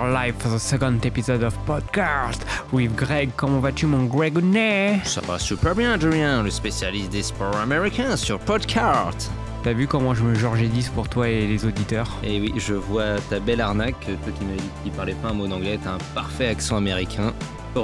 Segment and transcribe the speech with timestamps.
[0.00, 2.40] Are live for the second episode of podcast
[2.72, 3.30] with Greg.
[3.36, 8.38] Comment vas-tu, mon Gregonnet Ça va super bien, Adrien, le spécialiste des sports américains sur
[8.38, 9.30] podcast.
[9.62, 12.08] T'as vu comment je me Georges 10 pour toi et les auditeurs?
[12.24, 15.34] Et oui, je vois ta belle arnaque, toi qui m'as dit qu'il parlait pas un
[15.34, 17.34] mot d'anglais, t'as un parfait accent américain.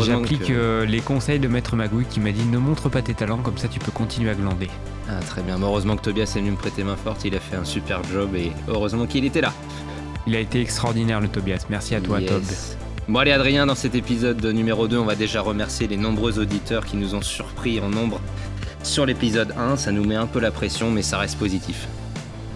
[0.00, 3.14] J'applique que- euh, les conseils de Maître Magouille qui m'a dit ne montre pas tes
[3.14, 4.68] talents, comme ça tu peux continuer à glander.
[5.08, 7.54] Ah, très bien, heureusement que Tobias est venu me prêter main forte, il a fait
[7.56, 9.52] un super job et heureusement qu'il était là.
[10.26, 12.30] Il a été extraordinaire le Tobias, merci à toi Yes.
[12.30, 12.42] Tob.
[13.08, 16.84] Bon allez Adrien, dans cet épisode numéro 2, on va déjà remercier les nombreux auditeurs
[16.84, 18.20] qui nous ont surpris en nombre
[18.82, 19.76] sur l'épisode 1.
[19.76, 21.86] Ça nous met un peu la pression, mais ça reste positif.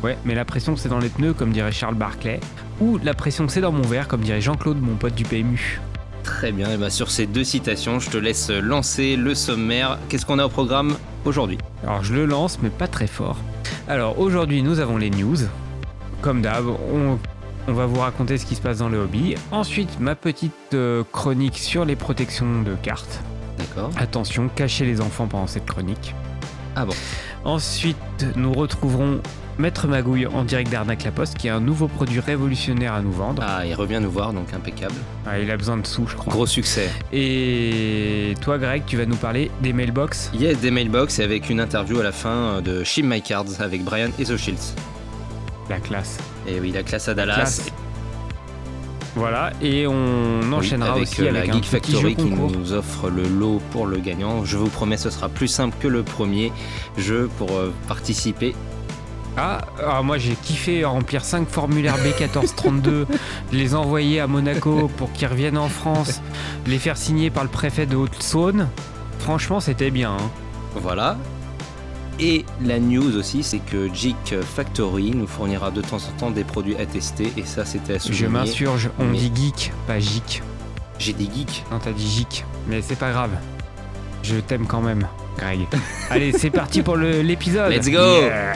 [0.02, 2.40] Ouais, mais la pression c'est dans les pneus comme dirait Charles Barclay,
[2.80, 5.80] ou la pression c'est dans mon verre comme dirait Jean-Claude, mon pote du PMU.
[6.24, 9.98] Très bien, et bah sur ces deux citations, je te laisse lancer le sommaire.
[10.08, 11.58] Qu'est-ce qu'on a au programme aujourd'hui?
[11.84, 13.36] Alors je le lance, mais pas très fort.
[13.86, 15.36] Alors aujourd'hui, nous avons les news.
[16.20, 17.18] Comme d'hab, on,
[17.68, 19.34] on va vous raconter ce qui se passe dans le hobby.
[19.50, 23.20] Ensuite, ma petite euh, chronique sur les protections de cartes.
[23.58, 23.90] D'accord.
[23.96, 26.14] Attention, cachez les enfants pendant cette chronique.
[26.76, 26.94] Ah bon
[27.44, 27.96] Ensuite,
[28.36, 29.20] nous retrouverons
[29.58, 33.12] Maître Magouille en direct d'Arnaque La Poste, qui a un nouveau produit révolutionnaire à nous
[33.12, 33.42] vendre.
[33.46, 34.94] Ah, il revient nous voir, donc impeccable.
[35.26, 36.32] Ah, il a besoin de sous, je crois.
[36.32, 36.88] Gros succès.
[37.12, 40.30] Et toi, Greg, tu vas nous parler des mailbox?
[40.34, 43.60] Yes, des mailbox et avec une interview à la fin euh, de Shim My Cards
[43.60, 44.74] avec Brian et The Shields.
[45.70, 46.18] La classe.
[46.46, 47.34] Et oui, la classe à Dallas.
[47.36, 47.66] Classe.
[49.16, 53.08] Voilà, et on Oui, enchaînera avec aussi euh, avec la Geek Factory qui nous offre
[53.10, 54.44] le lot pour le gagnant.
[54.44, 56.52] Je vous promets, ce sera plus simple que le premier
[56.96, 58.54] jeu pour euh, participer.
[59.36, 63.06] Ah, alors moi j'ai kiffé remplir 5 formulaires B1432,
[63.52, 66.20] les envoyer à Monaco pour qu'ils reviennent en France,
[66.66, 68.68] les faire signer par le préfet de Haute-Saône.
[69.20, 70.12] Franchement, c'était bien.
[70.12, 70.30] hein.
[70.76, 71.16] Voilà.
[72.22, 76.44] Et la news aussi, c'est que Geek Factory nous fournira de temps en temps des
[76.44, 77.32] produits à tester.
[77.38, 80.42] Et ça, c'était à Je m'insurge, on mais- dit geek, pas geek.
[80.98, 81.64] J'ai des geeks.
[81.70, 83.30] Non, t'as dit geek, mais c'est pas grave.
[84.22, 85.06] Je t'aime quand même,
[85.38, 85.60] Greg.
[86.10, 87.72] Allez, c'est parti pour l'épisode.
[87.72, 87.92] Let's go.
[87.98, 88.52] Yeah.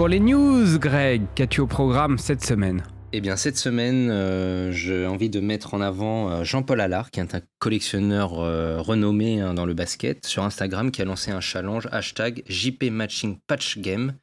[0.00, 1.26] Pour les news, Greg.
[1.34, 2.82] Qu'as-tu au programme cette semaine?
[3.12, 7.20] Eh bien, cette semaine, euh, j'ai envie de mettre en avant euh, Jean-Paul Allard, qui
[7.20, 11.42] est un collectionneur euh, renommé hein, dans le basket, sur Instagram, qui a lancé un
[11.42, 14.14] challenge hashtag JP Matching Patch Game.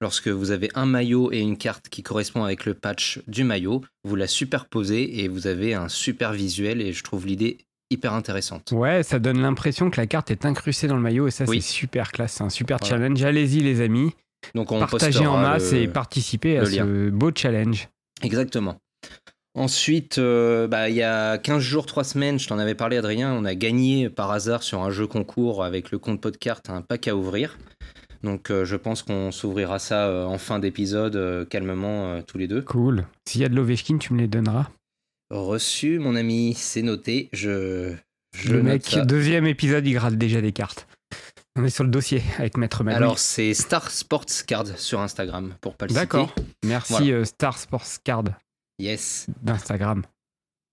[0.00, 3.80] Lorsque vous avez un maillot et une carte qui correspond avec le patch du maillot,
[4.04, 7.58] vous la superposez et vous avez un super visuel et je trouve l'idée
[7.90, 8.70] hyper intéressante.
[8.70, 11.60] Ouais, ça donne l'impression que la carte est incrustée dans le maillot et ça Oui.
[11.60, 13.24] c'est super classe, c'est un super challenge.
[13.24, 14.12] Allez-y les amis,
[14.54, 17.88] Donc on partagez en masse le- et participez à ce beau challenge.
[18.22, 18.76] Exactement.
[19.54, 23.32] Ensuite, euh, bah, il y a 15 jours, 3 semaines, je t'en avais parlé, Adrien,
[23.32, 27.08] on a gagné par hasard sur un jeu concours avec le compte Podcart un pack
[27.08, 27.56] à ouvrir.
[28.22, 32.60] Donc euh, je pense qu'on s'ouvrira ça euh, en fin d'épisode, calmement, tous les deux.
[32.62, 33.06] Cool.
[33.26, 34.68] S'il y a de l'Ovechkin, tu me les donneras.
[35.30, 37.28] Reçu, mon ami, c'est noté.
[37.32, 37.94] Je,
[38.36, 39.04] je le mec, ça.
[39.04, 40.86] deuxième épisode, il gratte déjà des cartes.
[41.56, 42.96] On est sur le dossier avec Maître Magui.
[42.96, 45.94] Alors, c'est Star Sports Card sur Instagram, pour pas le.
[45.94, 46.34] D'accord.
[46.64, 47.12] Merci Voilà.
[47.12, 48.24] euh, Star Sports Card
[48.78, 49.26] Yes.
[49.42, 50.02] d'Instagram.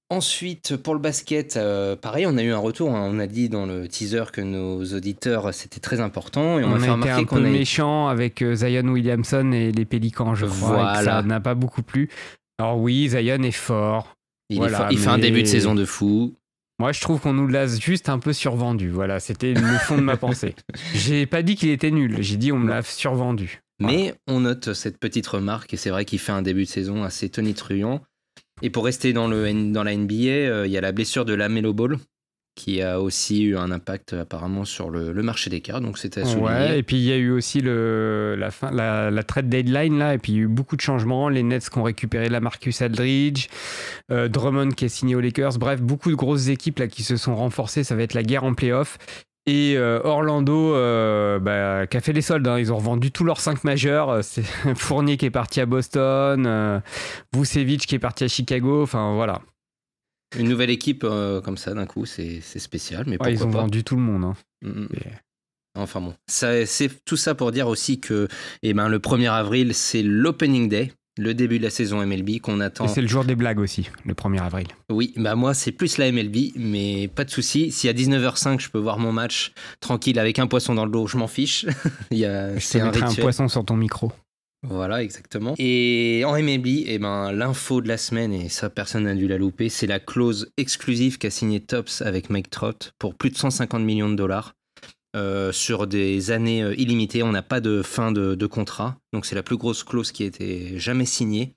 [0.10, 2.94] Ensuite, pour le basket, euh, pareil, on a eu un retour.
[2.94, 3.10] hein.
[3.12, 6.60] On a dit dans le teaser que nos auditeurs, c'était très important.
[6.60, 9.52] Et on, On, m'a fait a été un peu a méchant avec euh, Zion Williamson
[9.54, 10.68] et les Pélicans, je crois.
[10.68, 11.04] et que Voilà.
[11.04, 12.10] ça n'a pas beaucoup plu.
[12.60, 14.16] Alors oui, Zion est fort.
[14.50, 16.34] Il, est Voilà, fort- il fait un début de saison de fou.
[16.80, 18.90] Moi, je trouve qu'on nous l'a juste un peu survendu.
[18.90, 20.56] Voilà, c'était le fond de ma pensée.
[20.94, 23.62] J'ai pas dit qu'il était nul, j'ai dit on me l'a survendu.
[23.80, 23.96] Voilà.
[23.98, 27.04] Mais on note cette petite remarque, et c'est vrai qu'il fait un début de saison
[27.04, 28.02] assez tonitruant.
[28.62, 31.26] Et pour rester dans, le, N- dans la NBA, euh, il y a la blessure
[31.26, 31.98] de Lamelo Ball,
[32.56, 36.24] qui a aussi eu un impact apparemment sur le, marché des cartes, donc c'était.
[36.36, 40.14] Ouais, et puis il y a eu aussi le, la, fin, la, trade deadline là,
[40.14, 41.30] et puis il y a eu beaucoup de changements.
[41.30, 43.48] Les Nets qui ont récupéré la Marcus Aldridge,
[44.12, 45.58] euh, Drummond qui est signé aux Lakers.
[45.58, 47.84] Bref, beaucoup de grosses équipes là qui se sont renforcées.
[47.84, 48.98] Ça va être la guerre en playoff.
[49.46, 52.58] Et euh, Orlando, euh, bah, qui a fait les soldes, hein.
[52.60, 54.24] ils ont revendu tous leurs 5 majeurs.
[54.24, 54.44] C'est
[54.76, 56.80] Fournier qui est parti à Boston, euh,
[57.36, 58.84] Vucevic qui est parti à Chicago.
[58.84, 59.42] Enfin voilà,
[60.38, 63.48] Une nouvelle équipe euh, comme ça, d'un coup, c'est c'est spécial, mais Ouais, ils pourquoi
[63.48, 64.24] ont pas vendu tout le monde.
[64.26, 64.34] hein.
[64.62, 64.86] Mm.
[64.96, 65.00] Et-
[65.76, 68.28] Enfin bon, ça, c'est tout ça pour dire aussi que
[68.62, 70.92] eh ben, le 1er avril, c'est l'opening day.
[71.18, 72.88] le début de la saison MLB qu'on attend.
[72.88, 74.68] c'est le jour des blagues aussi, le 1er avril.
[74.92, 77.72] Oui, bah moi c'est plus la MLB, mais pas de souci.
[77.72, 81.06] Si à 19h05 je peux voir mon match tranquille avec un poisson dans le dos,
[81.08, 81.66] je m'en fiche.
[82.12, 84.12] Il y a, je te un, un poisson sur ton micro.
[84.64, 85.56] Voilà, exactement.
[85.58, 89.38] Et en MLB, eh ben, l'info de la semaine, et ça personne n'a dû la
[89.38, 93.84] louper, c'est la clause exclusive qu'a signé Tops avec Mike Trout pour plus de 150
[93.84, 94.56] millions de dollars.
[95.16, 97.22] Euh, sur des années euh, illimitées.
[97.22, 98.98] On n'a pas de fin de, contrat.
[99.14, 101.54] Donc c'est la plus grosse clause qui a été jamais signée.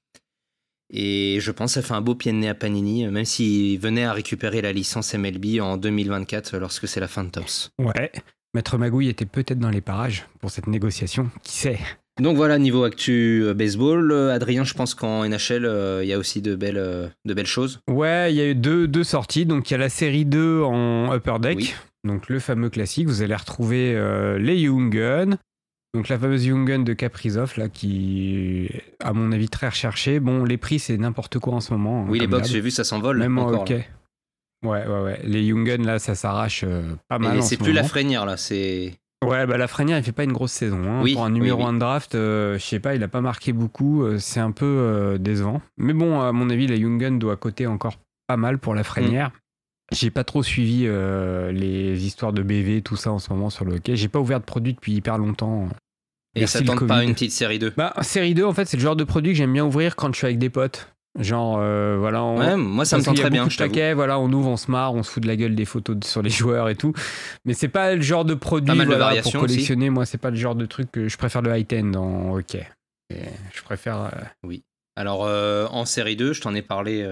[0.93, 3.81] Et je pense que ça fait un beau pied de nez à Panini, même s'il
[3.81, 7.71] venait à récupérer la licence MLB en 2024 lorsque c'est la fin de Tops.
[7.79, 8.13] Ouais,
[8.53, 11.79] Maître Magouille était peut-être dans les parages pour cette négociation, qui sait?
[12.21, 16.43] Donc voilà, niveau actu euh, baseball, Adrien, je pense qu'en NHL, il y a aussi
[16.43, 17.81] de belles, de belles choses.
[17.89, 19.47] Ouais, il y a eu deux, deux sorties.
[19.47, 21.77] Donc il y a la série 2 en Upper Deck.
[22.07, 25.37] Donc le fameux classique, vous allez retrouver euh, les Young Guns.
[25.93, 30.21] Donc la fameuse Young Gun de Caprizov, là, qui est, à mon avis, très recherchée.
[30.21, 32.03] Bon, les prix, c'est n'importe quoi en ce moment.
[32.03, 33.19] Hein, oui, les box, j'ai vu, ça s'envole.
[33.19, 35.21] Même en Ouais, ouais, ouais.
[35.25, 37.43] Les Young Guns, là, ça s'arrache euh, pas mal.
[37.43, 38.95] C'est plus la frénière, là, c'est.
[39.25, 40.83] Ouais, bah la Frénière, il fait pas une grosse saison.
[40.85, 41.05] Hein.
[41.13, 44.05] Pour un numéro 1 de draft, euh, je sais pas, il a pas marqué beaucoup.
[44.19, 45.63] c'est un peu décevant.
[45.79, 47.97] Mais bon, à mon avis, la Young Gun doit coter encore
[48.27, 49.31] pas mal pour la Frénière.
[49.93, 53.65] J'ai pas trop suivi euh, les histoires de BV, tout ça en ce moment sur
[53.65, 53.95] le hockey.
[53.95, 55.69] J'ai pas ouvert de produit depuis hyper longtemps.
[56.35, 58.83] Et ça tente pas une petite série 2 Bah, série 2, en fait, c'est le
[58.83, 60.93] genre de produit que j'aime bien ouvrir quand je suis avec des potes.
[61.19, 62.23] Genre, euh, voilà.
[62.23, 62.39] On...
[62.39, 63.49] Ouais, moi ça me tente très bien.
[63.49, 65.97] Je voilà, on ouvre, on se marre, on se fout de la gueule des photos
[66.05, 66.93] sur les joueurs et tout.
[67.45, 69.91] Mais c'est pas le genre de produit voilà, pour collectionner.
[69.91, 72.67] Moi, c'est pas le genre de truc que je préfère le high-end en hockey.
[73.11, 73.97] je préfère.
[73.97, 74.11] Euh,
[74.45, 74.63] oui.
[74.97, 77.07] Alors, en série 2, je t'en ai parlé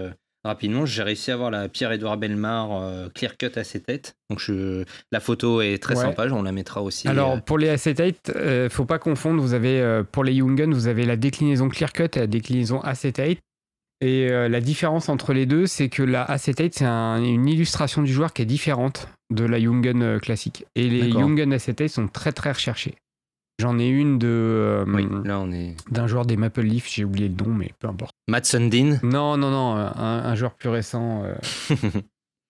[0.44, 4.14] rapidement, j'ai réussi à avoir la Pierre-Édouard Belmar euh, clear cut acetate.
[4.30, 7.08] Donc je, la photo est très sympa, on la mettra aussi.
[7.08, 10.86] Alors euh, pour les acetate, euh, faut pas confondre, vous avez pour les Jungen, vous
[10.86, 13.38] avez la déclinaison clear cut et la déclinaison acetate.
[14.00, 18.32] Et la différence entre les deux, c'est que la acetate, c'est une illustration du joueur
[18.32, 20.66] qui est différente de la Jungen classique.
[20.74, 22.96] Et les Jungen acetate sont très très recherchés.
[23.60, 24.26] J'en ai une de.
[24.26, 25.76] Euh, là on est.
[25.90, 28.12] D'un joueur des Maple Leaf, j'ai oublié le nom, mais peu importe.
[28.26, 31.22] Matt Sundin Non, non, non, un, joueur plus récent.
[31.24, 31.34] Euh.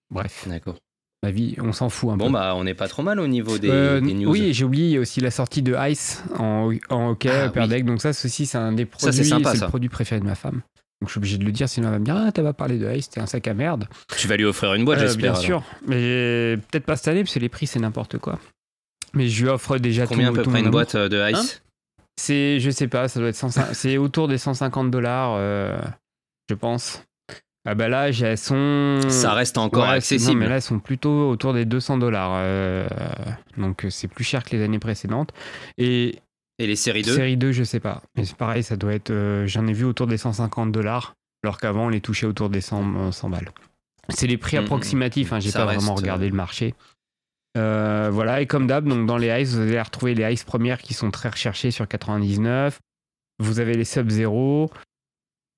[0.09, 0.45] Bref.
[0.47, 0.75] D'accord.
[1.21, 2.25] La vie, on s'en fout un peu.
[2.25, 4.29] Bon, bah, on n'est pas trop mal au niveau des, euh, news.
[4.29, 7.85] Oui, j'ai oublié aussi la sortie de Ice en, en hockey, ah, Deck.
[7.85, 9.25] Donc, ça, ceci, c'est un des produits.
[9.25, 10.61] c'est le produit préféré de ma femme.
[11.01, 12.53] Donc, je suis obligé de le dire, sinon elle va me dire Ah, t'as pas
[12.53, 13.87] parlé de Ice, t'es un sac à merde.
[14.17, 15.33] Tu vas lui offrir une boîte, j'espère.
[15.33, 15.63] Bien sûr.
[15.87, 18.39] Mais peut-être pas cette année, parce que les prix, c'est n'importe quoi.
[19.13, 21.61] Mais je lui offre déjà Combien à peu près une boîte euh, de Ice hein?
[22.17, 25.77] C'est, je sais pas, ça doit être c'est autour des 150 dollars, euh,
[26.49, 27.03] je pense.
[27.67, 29.01] Ah bah là, elles sont.
[29.09, 30.39] Ça reste encore accessible.
[30.39, 32.33] mais là, elles sont plutôt autour des 200 dollars.
[32.35, 32.87] Euh,
[33.57, 35.31] donc c'est plus cher que les années précédentes.
[35.77, 36.19] Et.
[36.57, 38.01] Et les séries 2 Série 2, je sais pas.
[38.15, 39.11] Mais c'est pareil, ça doit être.
[39.45, 43.11] J'en ai vu autour des 150 dollars, alors qu'avant, on les touchait autour des 100,
[43.11, 43.51] 100 balles.
[44.09, 46.73] C'est les prix mm, mm, approximatifs, hein, j'ai pas vraiment regardé le marché.
[47.57, 50.81] Euh, voilà, et comme d'hab, donc dans les ice, vous allez retrouver les ice premières
[50.81, 52.79] qui sont très recherchées sur 99.
[53.39, 54.69] Vous avez les Sub-Zero.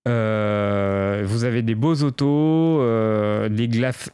[0.08, 3.68] Euh, vous avez des beaux autos, euh, les,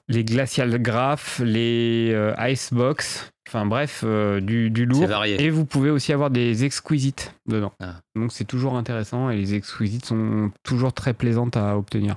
[0.07, 3.29] les Glacial Graph, les Icebox.
[3.47, 5.07] Enfin bref, du, du, lourd.
[5.25, 7.73] Et vous pouvez aussi avoir des exquisites dedans.
[7.79, 7.95] Ah.
[8.15, 12.15] Donc c'est toujours intéressant et les exquisites sont toujours très plaisantes à obtenir.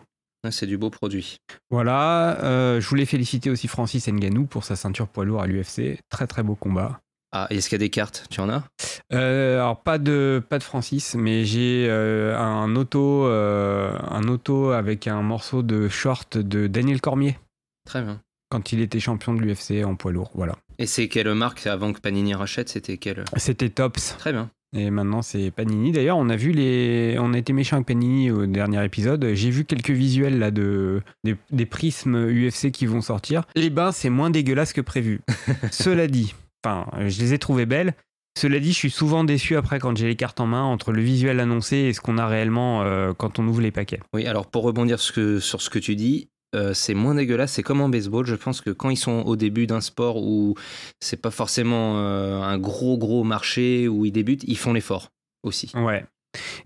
[0.51, 1.39] C'est du beau produit.
[1.71, 5.99] Voilà, euh, je voulais féliciter aussi Francis Nganou pour sa ceinture poids lourd à l'UFC.
[6.09, 7.01] Très très beau combat.
[7.39, 8.25] Ah, est-ce qu'il y a des cartes?
[8.31, 8.65] Tu en as?
[9.13, 15.07] Euh, Alors pas de pas de Francis, mais j'ai euh, un auto un auto avec
[15.07, 17.39] un morceau de short de Daniel Cormier.
[17.85, 18.23] Très bien.
[18.49, 20.55] Quand il était champion de l'UFC en poids lourd, voilà.
[20.79, 22.71] Et c'est quelle marque avant que Panini rachète?
[22.71, 23.25] C'était quelle?
[23.37, 24.17] C'était Tops.
[24.19, 24.51] Très bien.
[24.75, 25.93] Et maintenant, c'est Panini.
[25.93, 29.33] D'ailleurs, on a vu les, on a été méchant avec Panini au dernier épisode.
[29.35, 33.45] J'ai vu quelques visuels là de des, prismes UFC qui vont sortir.
[33.55, 35.21] Les bains, c'est moins dégueulasse que prévu.
[35.71, 37.95] Cela dit, enfin, je les ai trouvées belles.
[38.39, 41.01] Cela dit, je suis souvent déçu après quand j'ai les cartes en main entre le
[41.01, 44.01] visuel annoncé et ce qu'on a réellement euh, quand on ouvre les paquets.
[44.13, 47.53] Oui, alors pour rebondir sur ce que tu dis, euh, c'est moins dégueulasse.
[47.53, 48.27] C'est comme en baseball.
[48.27, 50.55] Je pense que quand ils sont au début d'un sport où
[51.01, 55.09] c'est pas forcément euh, un gros gros marché où ils débutent, ils font l'effort
[55.43, 55.73] aussi.
[55.75, 56.05] Ouais.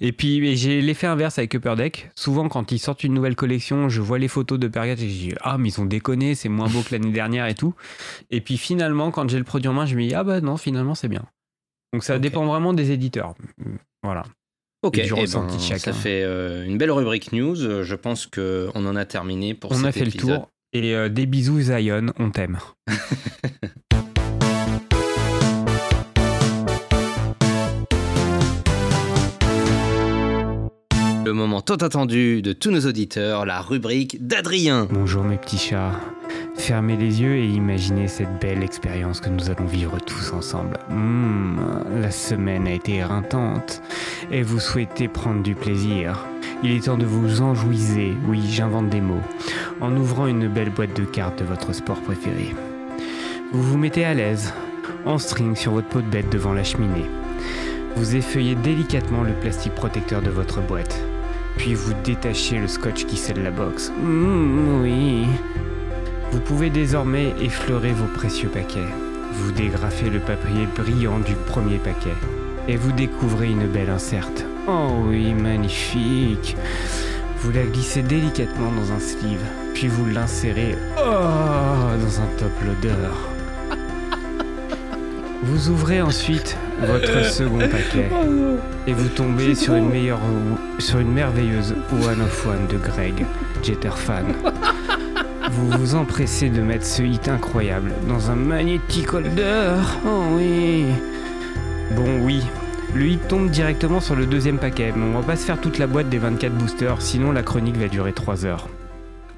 [0.00, 2.10] Et puis j'ai l'effet inverse avec Upper Deck.
[2.14, 5.04] Souvent, quand ils sortent une nouvelle collection, je vois les photos de Pergat et je
[5.04, 7.74] dis Ah, mais ils ont déconné, c'est moins beau que l'année dernière et tout.
[8.30, 10.56] Et puis finalement, quand j'ai le produit en main, je me dis Ah, bah non,
[10.56, 11.24] finalement, c'est bien.
[11.92, 13.34] Donc ça dépend vraiment des éditeurs.
[14.02, 14.24] Voilà.
[14.82, 17.82] Ok, eh ben, ça fait euh, une belle rubrique news.
[17.82, 20.48] Je pense qu'on en a terminé pour on a fait le tour.
[20.72, 22.58] Et euh, des bisous Zion, on t'aime.
[31.30, 34.88] Le moment tant attendu de tous nos auditeurs, la rubrique d'Adrien.
[34.90, 35.92] Bonjour mes petits chats.
[36.56, 40.78] Fermez les yeux et imaginez cette belle expérience que nous allons vivre tous ensemble.
[40.88, 43.80] Mmh, la semaine a été éreintante
[44.32, 46.26] et vous souhaitez prendre du plaisir.
[46.64, 49.22] Il est temps de vous enjouiser, oui j'invente des mots,
[49.80, 52.56] en ouvrant une belle boîte de cartes de votre sport préféré.
[53.52, 54.52] Vous vous mettez à l'aise,
[55.06, 57.06] en string sur votre peau de bête devant la cheminée.
[57.94, 61.00] Vous effeuillez délicatement le plastique protecteur de votre boîte.
[61.56, 63.92] Puis vous détachez le scotch qui scelle la box.
[64.00, 65.26] Mmh, oui.
[66.32, 68.78] Vous pouvez désormais effleurer vos précieux paquets.
[69.32, 72.14] Vous dégrafez le papier brillant du premier paquet.
[72.68, 74.44] Et vous découvrez une belle inserte.
[74.68, 76.56] Oh oui, magnifique.
[77.38, 79.44] Vous la glissez délicatement dans un sleeve.
[79.74, 83.08] Puis vous l'insérez oh, dans un top loader.
[85.42, 88.10] Vous ouvrez ensuite votre second paquet
[88.86, 90.20] et vous tombez sur une, meilleure,
[90.78, 93.26] sur une merveilleuse One of One de Greg,
[93.62, 94.24] Jetterfan.
[95.52, 99.72] Vous vous empressez de mettre ce hit incroyable dans un magnétique holder.
[100.06, 100.84] Oh oui.
[101.96, 102.42] Bon oui,
[102.94, 105.78] le hit tombe directement sur le deuxième paquet, mais on va pas se faire toute
[105.78, 108.68] la boîte des 24 boosters, sinon la chronique va durer 3 heures.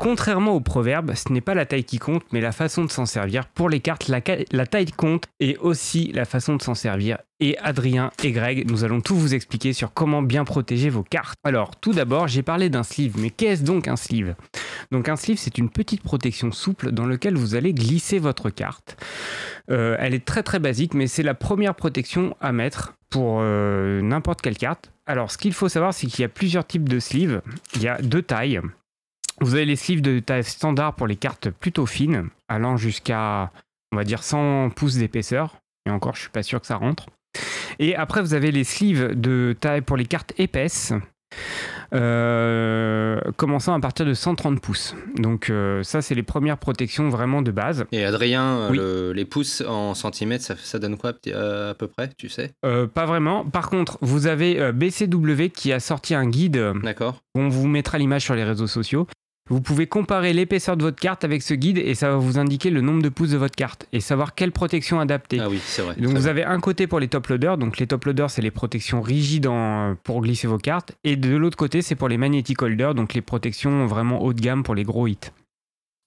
[0.02, 3.06] Contrairement au proverbe, ce n'est pas la taille qui compte, mais la façon de s'en
[3.06, 3.46] servir.
[3.46, 7.18] Pour les cartes, la, taille compte et aussi la façon de s'en servir.
[7.38, 11.38] Et Adrien et Greg, nous allons tout vous expliquer sur comment bien protéger vos cartes.
[11.44, 14.34] Alors, tout d'abord, j'ai parlé d'un sleeve, mais qu'est-ce donc un sleeve?
[14.90, 18.96] Donc un sleeve, c'est une petite protection souple dans laquelle vous allez glisser votre carte.
[19.70, 24.02] Euh, elle est très très basique, mais c'est la première protection à mettre pour euh,
[24.02, 24.90] n'importe quelle carte.
[25.06, 27.40] Alors, ce qu'il faut savoir, c'est qu'il y a plusieurs types de sleeves.
[27.76, 28.60] Il y a deux tailles.
[29.42, 33.50] Vous avez les sleeves de taille standard pour les cartes plutôt fines, allant jusqu'à,
[33.90, 35.56] on va dire, 100 pouces d'épaisseur.
[35.84, 37.06] Et encore, je suis pas sûr que ça rentre.
[37.80, 40.92] Et après, vous avez les sleeves de taille pour les cartes épaisses,
[41.92, 44.94] euh, commençant à partir de 130 pouces.
[45.16, 47.84] Donc euh, ça, c'est les premières protections vraiment de base.
[47.90, 52.52] Et Adrien, les pouces en centimètres, ça, donne quoi à peu près, tu sais?
[52.64, 53.44] Euh, Pas vraiment.
[53.44, 56.62] Par contre, vous avez BCW qui a sorti un guide.
[56.84, 57.22] D'accord.
[57.34, 59.08] On vous mettra l'image sur les réseaux sociaux.
[59.50, 62.70] Vous pouvez comparer l'épaisseur de votre carte avec ce guide et ça va vous indiquer
[62.70, 65.40] le nombre de pouces de votre carte et savoir quelle protection adapter.
[65.40, 65.96] Ah oui, c'est vrai.
[65.96, 68.52] Donc vous avez un côté pour les top loaders, donc les top loaders c'est les
[68.52, 69.48] protections rigides
[70.04, 73.20] pour glisser vos cartes et de l'autre côté c'est pour les magnetic holders, donc les
[73.20, 75.18] protections vraiment haut de gamme pour les gros hits.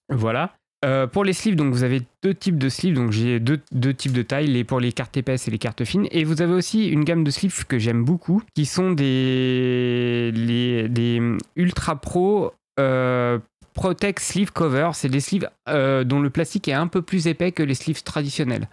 [0.08, 0.54] Voilà.
[0.84, 3.58] Euh, pour les sleeves, donc vous avez deux types de sleeves, donc j'ai deux,
[3.94, 6.06] types de tailles, les pour les cartes épaisses et les cartes fines.
[6.10, 10.88] Et vous avez aussi une gamme de sleeves que j'aime beaucoup, qui sont des, les,
[10.88, 11.20] des
[11.56, 13.38] Ultra Pro euh,
[13.74, 17.52] Protect Sleeve Cover, c'est des sleeves euh, dont le plastique est un peu plus épais
[17.52, 18.68] que les sleeves traditionnels.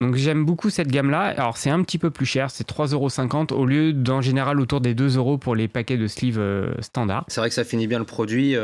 [0.00, 1.34] Donc j'aime beaucoup cette gamme-là.
[1.36, 4.94] Alors c'est un petit peu plus cher, c'est 3,50€ au lieu d'en général autour des
[4.94, 7.24] 2€ pour les paquets de sleeves euh, standard.
[7.28, 8.56] C'est vrai que ça finit bien le produit,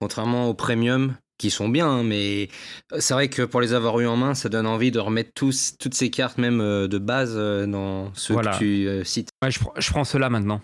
[0.00, 2.48] contrairement aux premium qui sont bien, hein, mais
[2.96, 5.76] c'est vrai que pour les avoir eu en main, ça donne envie de remettre tous,
[5.80, 9.30] toutes ces cartes même de base dans ceux que tu cites.
[9.48, 10.60] je, je, prends cela maintenant.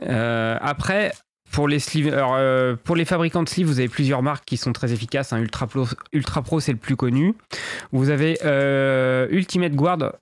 [0.00, 1.12] après,
[1.52, 4.92] pour les, euh, pour les fabricants de sleeves, vous avez plusieurs marques qui sont très
[4.92, 5.32] efficaces.
[5.32, 7.34] Ultra, Pro, Ultra Pro, c'est le plus connu.
[7.92, 10.14] Vous avez euh, Ultimate Guard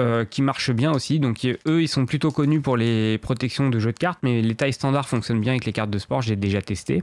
[0.00, 1.18] euh, qui marche bien aussi.
[1.18, 4.54] Donc eux, ils sont plutôt connus pour les protections de jeux de cartes, mais les
[4.54, 6.22] tailles standards fonctionnent bien avec les cartes de sport.
[6.22, 7.02] J'ai déjà testé.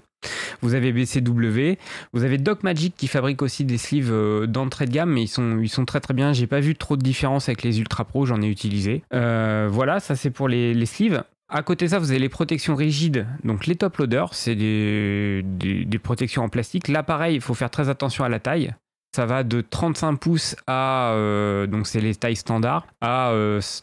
[0.62, 1.78] Vous avez BCW.
[2.14, 5.60] Vous avez Doc Magic qui fabrique aussi des sleeves d'entrée de gamme, mais ils sont,
[5.60, 6.32] ils sont très très bien.
[6.32, 9.04] J'ai pas vu trop de différence avec les Ultra Pro, j'en ai utilisé.
[9.12, 11.22] voilà, ça c'est pour les, les sleeves.
[11.56, 13.28] À côté ça, vous avez les protections rigides.
[13.44, 16.88] Donc les top loaders, c'est des, protections en plastique.
[16.88, 18.74] Là, pareil, il faut faire très attention à la taille.
[19.16, 23.32] Ça va de 35 pouces à, euh, donc c'est les tailles standards, à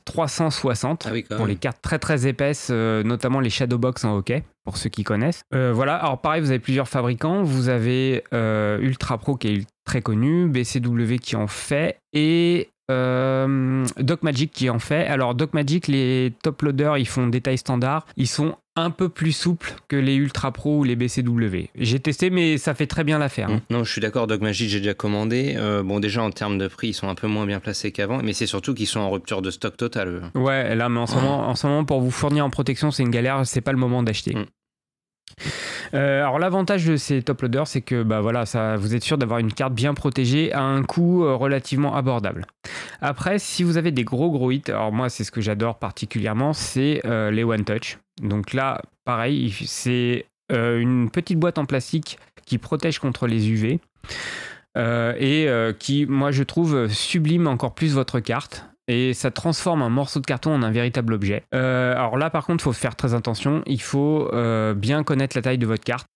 [0.04, 4.42] 360 euh, ah pour les cartes très très épaisses, euh, notamment les Shadowbox en hockey,
[4.64, 5.42] pour ceux qui connaissent.
[5.52, 7.42] voilà, alors pareil, vous avez plusieurs fabricants.
[7.42, 14.22] Vous avez Ultra Pro qui est très connu, BCW qui en fait, et euh, Doc
[14.22, 15.06] Magic qui en fait.
[15.06, 18.04] Alors Doc Magic, les top loaders, ils font des tailles standards.
[18.16, 21.70] Ils sont un peu plus souples que les Ultra Pro ou les BCW.
[21.74, 23.50] J'ai testé, mais ça fait très bien l'affaire.
[23.50, 23.60] Hein.
[23.70, 23.72] Mmh.
[23.74, 24.26] Non, je suis d'accord.
[24.26, 25.54] Doc Magic, j'ai déjà commandé.
[25.56, 28.20] Euh, bon, déjà en termes de prix, ils sont un peu moins bien placés qu'avant,
[28.22, 30.30] mais c'est surtout qu'ils sont en rupture de stock total.
[30.34, 33.02] Ouais, là, mais en ce, moment, en ce moment, pour vous fournir en protection, c'est
[33.02, 33.46] une galère.
[33.46, 34.34] C'est pas le moment d'acheter.
[34.34, 34.46] Mmh.
[35.94, 39.18] Euh, alors l'avantage de ces top loaders, c'est que bah voilà, ça, vous êtes sûr
[39.18, 42.47] d'avoir une carte bien protégée à un coût euh, relativement abordable.
[43.00, 46.52] Après, si vous avez des gros gros hits, alors moi c'est ce que j'adore particulièrement,
[46.52, 47.99] c'est euh, les one touch.
[48.23, 53.78] Donc là, pareil, c'est une petite boîte en plastique qui protège contre les UV.
[54.76, 60.18] et qui, moi, je trouve, sublime encore plus votre carte et ça transforme un morceau
[60.18, 61.44] de carton en un véritable objet.
[61.54, 63.62] Euh, alors là, par contre, il faut faire très attention.
[63.66, 66.09] Il faut euh, bien connaître la taille de votre carte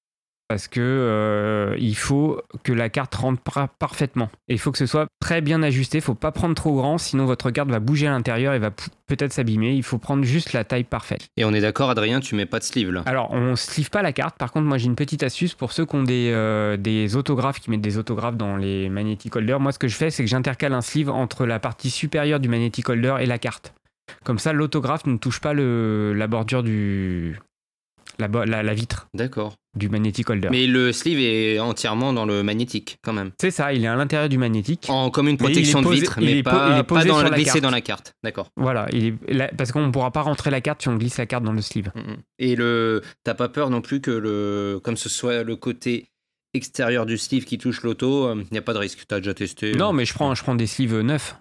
[0.54, 3.42] parce que euh, il faut que la carte rentre
[3.76, 4.30] parfaitement.
[4.46, 5.98] Et il faut que ce soit très bien ajusté.
[5.98, 8.70] Il faut pas prendre trop grand, sinon votre carte va bouger à l'intérieur et va
[8.70, 9.74] peut-être s'abîmer.
[9.74, 11.26] Il faut prendre juste la taille parfaite.
[11.36, 14.00] Et on est d'accord, Adrien, tu mets pas de sleeve là Alors, on sleeve pas
[14.00, 14.38] la carte.
[14.38, 17.58] Par contre, moi j'ai une petite astuce pour ceux qui ont des, euh, des autographes,
[17.58, 19.58] qui mettent des autographes dans les magnetic holders.
[19.58, 22.48] Moi, ce que je fais, c'est que j'intercale un sleeve entre la partie supérieure du
[22.48, 23.74] magnetic holder et la carte.
[24.22, 27.40] Comme ça, l'autographe ne touche pas le, la bordure du,
[28.18, 29.08] la, vitre.
[29.14, 29.54] D'accord.
[29.76, 30.48] Du magnétique holder.
[30.50, 33.32] Mais le sleeve est entièrement dans le magnétique, quand même.
[33.40, 34.86] C'est ça, il est à l'intérieur du magnétique.
[34.88, 38.14] En, comme une protection de vitre, mais pas, dans la, glisser dans la carte.
[38.22, 38.50] D'accord.
[38.56, 41.26] Voilà, il est, parce qu'on ne pourra pas rentrer la carte si on glisse la
[41.26, 41.90] carte dans le sleeve.
[41.94, 42.16] Mm, mm.
[42.38, 46.06] Et le, t'as pas peur non plus que le, comme ce soit le côté
[46.54, 49.04] extérieur du sleeve qui touche l'auto, il euh, n'y a pas de risque.
[49.08, 51.36] Tu as déjà testé Non, mais je prends, je prends des sleeves neufs.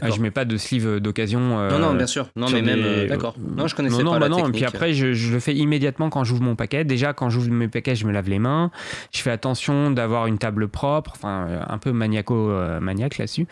[0.00, 1.40] Ah, je mets pas de sleeve d'occasion.
[1.40, 2.28] non, non, euh, bien sûr.
[2.36, 2.82] Non, mais même.
[2.82, 3.34] Euh, d'accord.
[3.38, 6.08] Non, je connaissais non, pas non, la bah Et puis après, je, le fais immédiatement
[6.08, 6.84] quand j'ouvre mon paquet.
[6.84, 8.70] Déjà, quand j'ouvre mes paquets, je me lave les mains.
[9.12, 11.12] Je fais attention d'avoir une table propre.
[11.14, 13.46] Enfin, un peu maniaco-maniaque euh, là-dessus.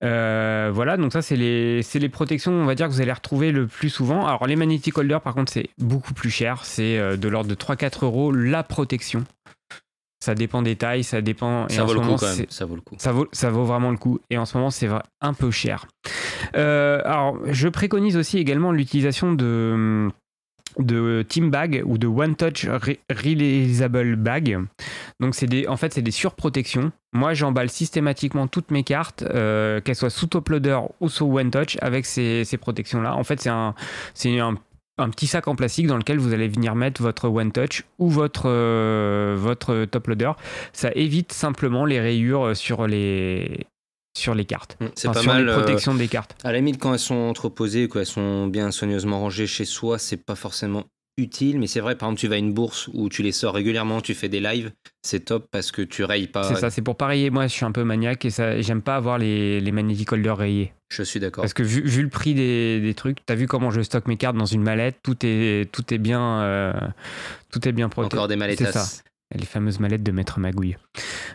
[0.00, 3.66] voilà, donc ça, c'est les, les protections, on va dire, que vous allez retrouver le
[3.66, 4.26] plus souvent.
[4.26, 6.64] Alors, les magnetic holders, par contre, c'est beaucoup plus cher.
[6.64, 9.24] C'est de l'ordre de 3-4 euros la protection.
[10.26, 11.68] Ça dépend des tailles, ça dépend.
[11.68, 12.46] Ça vaut le coup quand même.
[12.48, 12.96] Ça vaut le coup.
[12.98, 14.18] Ça vaut, ça vaut vraiment le coup.
[14.28, 14.88] Et en ce moment, c'est
[15.20, 15.86] un peu cher.
[16.56, 20.10] Euh, alors, je préconise aussi également l'utilisation de
[20.78, 22.66] de team bag ou de one touch
[23.08, 24.58] realizable bag.
[25.20, 26.90] Donc c'est des en fait c'est des surprotections.
[27.12, 31.52] Moi j'emballe systématiquement toutes mes cartes euh, qu'elles soient sous top loader ou sous one
[31.52, 33.14] touch avec ces, ces protections là.
[33.14, 33.74] En fait c'est un
[34.12, 34.56] c'est un
[34.98, 38.08] un petit sac en plastique dans lequel vous allez venir mettre votre One Touch ou
[38.08, 40.32] votre, euh, votre top loader.
[40.72, 43.66] Ça évite simplement les rayures sur les,
[44.16, 44.76] sur les cartes.
[44.80, 45.46] Mm, c'est pas sur mal.
[45.46, 46.36] Les protections des cartes.
[46.44, 49.98] À la limite, quand elles sont entreposées, quand elles sont bien soigneusement rangées chez soi,
[49.98, 50.84] c'est pas forcément
[51.16, 53.54] utile, mais c'est vrai, par exemple, tu vas à une bourse où tu les sors
[53.54, 56.42] régulièrement, tu fais des lives, c'est top parce que tu rayes pas.
[56.44, 57.30] C'est ça, c'est pour pas rayer.
[57.30, 60.36] Moi, je suis un peu maniaque et ça, j'aime pas avoir les, les magnetic holders
[60.36, 60.72] rayés.
[60.88, 61.42] Je suis d'accord.
[61.42, 64.16] Parce que vu, vu le prix des, des trucs, t'as vu comment je stocke mes
[64.16, 66.72] cartes dans une mallette, tout est, tout est bien, euh,
[67.50, 68.16] tout est bien protégé.
[68.16, 68.58] Encore des mallettes.
[68.58, 68.86] C'est ça
[69.34, 70.76] les fameuses mallettes de Maître Magouille.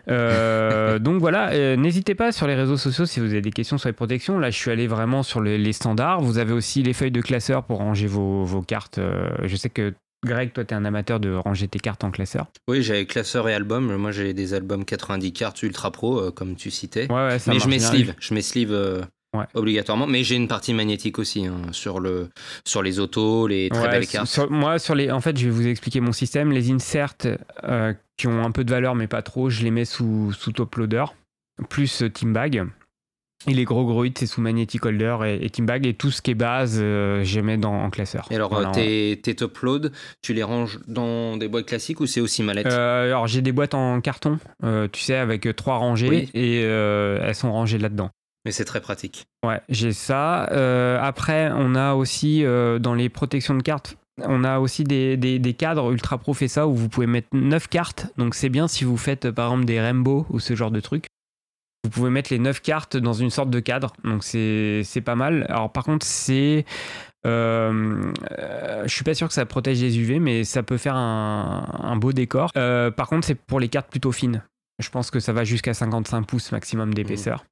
[0.07, 3.77] Euh, donc voilà, euh, n'hésitez pas sur les réseaux sociaux si vous avez des questions
[3.77, 4.39] sur les protections.
[4.39, 6.21] Là, je suis allé vraiment sur les, standards.
[6.21, 8.99] Vous avez aussi les feuilles de classeur pour ranger vos, vos cartes.
[9.43, 12.45] je sais que Greg, toi, tu es un amateur de ranger tes cartes en classeur.
[12.67, 13.95] Oui, j'avais classeur et album.
[13.95, 17.11] Moi, j'ai des albums 90 cartes ultra pro, euh, comme tu citais.
[17.11, 18.13] Ouais, Mais je mets sleeve.
[18.19, 20.07] Je mets sleeve euh, obligatoirement.
[20.07, 22.29] Mais j'ai une partie magnétique aussi hein, sur, le,
[22.65, 24.49] sur les autos, les très belles cartes.
[24.49, 26.51] moi, sur les, en fait, je vais vous expliquer mon système.
[26.51, 27.15] Les inserts
[27.63, 30.51] euh, qui ont un peu de valeur, mais pas trop, je les mets sous, sous
[30.51, 31.05] top loader,
[31.69, 32.65] plus team bag.
[33.47, 35.85] Et les gros gros hits, c'est sous Magnetic Holder et, Team Bag.
[35.87, 38.27] Et tout ce qui est base, euh, je mets dans, en classeur.
[38.29, 39.91] Et alors, tes, top load,
[40.21, 42.67] tu les ranges dans des boîtes classiques ou c'est aussi mallette?
[42.67, 46.29] Euh, Alors, j'ai des boîtes en carton, euh, tu sais, avec trois rangées.
[46.33, 48.11] Et elles sont rangées là-dedans.
[48.45, 49.25] Mais c'est très pratique.
[49.45, 50.43] Ouais, j'ai ça.
[51.01, 55.91] après, on a aussi, dans les protections de cartes, on a aussi des, des, cadres
[55.91, 58.07] ultra pro fait ça où vous pouvez mettre 9 cartes.
[58.17, 61.05] Donc, c'est bien si vous faites, par exemple, des Rainbow ou ce genre de truc.
[61.83, 65.45] Vous pouvez mettre les 9 cartes dans une sorte de cadre, donc c'est pas mal.
[65.49, 66.65] Alors par contre, c'est...
[67.25, 70.95] Euh, euh, je suis pas sûr que ça protège les UV, mais ça peut faire
[70.95, 72.51] un, beau décor.
[72.55, 74.43] Euh, par contre, c'est pour les cartes plutôt fines.
[74.79, 77.45] Je pense que ça va jusqu'à 55 pouces maximum d'épaisseur.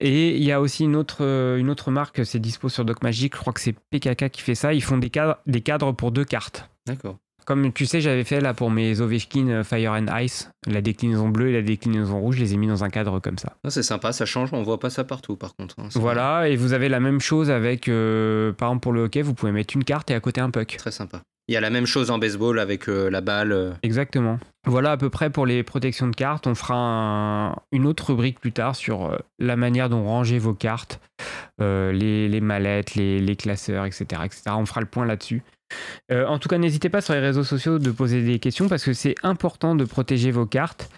[0.00, 1.22] Et il y a aussi une autre,
[1.58, 4.54] une autre marque, c'est dispo sur Doc Magic, je crois que c'est PKK qui fait
[4.54, 4.72] ça.
[4.72, 6.70] Ils font des cadres, des cadres pour deux cartes.
[6.86, 7.18] D'accord.
[7.50, 11.28] Comme tu sais, j'avais fait là pour mes Ovechkin euh, Fire and Ice, la déclinaison
[11.28, 13.56] bleue et la déclinaison rouge, je les ai mis dans un cadre comme ça.
[13.68, 15.74] c'est sympa, ça change, on voit pas ça partout par contre.
[15.80, 19.22] Hein, voilà, et vous avez la même chose avec, euh, par exemple pour le hockey,
[19.22, 20.76] vous pouvez mettre une carte et à côté un puck.
[20.76, 21.22] Très sympa.
[21.50, 23.74] Il y a la même chose en baseball avec euh, la balle.
[23.82, 24.38] Exactement.
[24.66, 26.46] Voilà à peu près pour les protections de cartes.
[26.46, 31.00] On fera une autre rubrique plus tard sur la manière dont ranger vos cartes,
[31.58, 34.42] les, mallettes, les, classeurs, etc., etc.
[34.50, 35.42] On fera le point là-dessus.
[36.10, 38.84] Euh, en tout cas, n'hésitez pas sur les réseaux sociaux de poser des questions parce
[38.84, 40.90] que c'est important de protéger vos cartes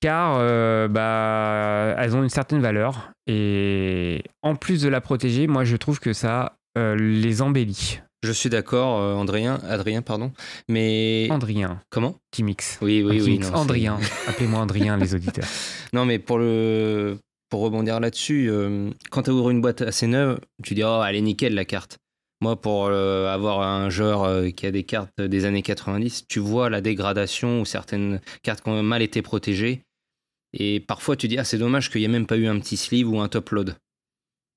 [0.00, 5.64] car euh, bah, elles ont une certaine valeur et en plus de la protéger, moi
[5.64, 8.00] je trouve que ça euh, les embellit.
[8.22, 10.32] Je suis d'accord, Andrien, Adrien, pardon,
[10.68, 11.82] mais Andrien.
[11.90, 12.16] Comment?
[12.30, 12.78] Timix.
[12.80, 13.38] Oui, oui, oui.
[13.38, 13.98] Non, Andrien.
[14.26, 15.46] Appelez-moi Andrien, les auditeurs.
[15.92, 18.50] Non, mais pour le pour rebondir là-dessus,
[19.10, 21.98] quand tu ouvres une boîte assez neuve, tu dis oh elle est nickel la carte.
[22.42, 26.38] Moi, pour euh, avoir un joueur euh, qui a des cartes des années 90, tu
[26.38, 29.82] vois la dégradation ou certaines cartes qui ont mal été protégées.
[30.52, 32.76] Et parfois, tu dis, ah, c'est dommage qu'il n'y ait même pas eu un petit
[32.76, 33.76] sleeve ou un top load.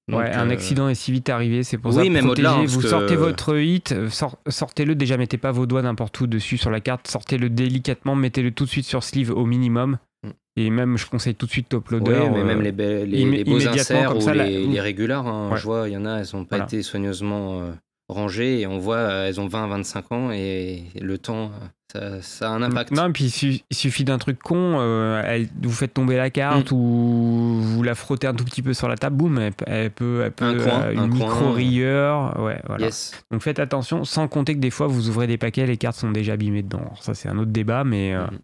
[0.10, 2.10] Donc, ouais, un euh, accident est si vite arrivé, c'est pour oui, ça.
[2.12, 6.19] même au-delà, vous sortez votre hit, euh, sor- sortez-le déjà, mettez pas vos doigts n'importe
[6.22, 9.98] où dessus sur la carte, sortez-le délicatement, mettez-le tout de suite sur sleeve au minimum.
[10.24, 10.30] Mm.
[10.58, 12.30] Et même, je conseille tout de suite top Oui, loader.
[12.34, 14.82] mais euh, même les, be- les, les beaux inserts comme ou ça, la- les, les
[14.82, 15.58] régulars, hein, Ouais.
[15.58, 16.65] je vois, il y en a, elles n'ont pas Voilà.
[16.65, 17.62] été soigneusement
[18.10, 21.52] rangées et on voit, euh, elles ont 20-25 ans et le temps,
[21.93, 22.91] ça, ça a un impact.
[22.91, 26.17] Non, et puis il, su- il suffit d'un truc con, euh, elle- vous faites tomber
[26.17, 26.32] la Mm.
[26.32, 29.65] carte ou vous la frottez un tout petit peu sur la table, boum, elle, peut-
[29.67, 31.28] elle peut, elle peut Un coin, euh, un une coin.
[31.30, 32.36] micro-rayure.
[32.39, 32.86] Ouais, voilà.
[32.86, 33.19] Yes.
[33.32, 36.12] Donc faites attention, sans compter que des fois vous ouvrez des paquets, les cartes sont
[36.12, 36.80] déjà abîmées dedans.
[36.80, 38.39] Alors ça, c'est un autre débat, mais euh, Mhm.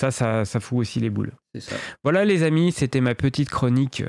[0.00, 1.32] ça, ça, ça fout aussi les boules.
[1.58, 1.76] Ça.
[2.02, 4.02] Voilà, les amis, c'était ma petite chronique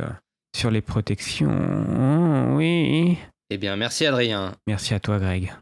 [0.56, 2.56] sur les protections.
[2.56, 3.18] Oui.
[3.54, 4.56] Eh bien, merci Adrien.
[4.66, 5.54] Merci à toi, Greg.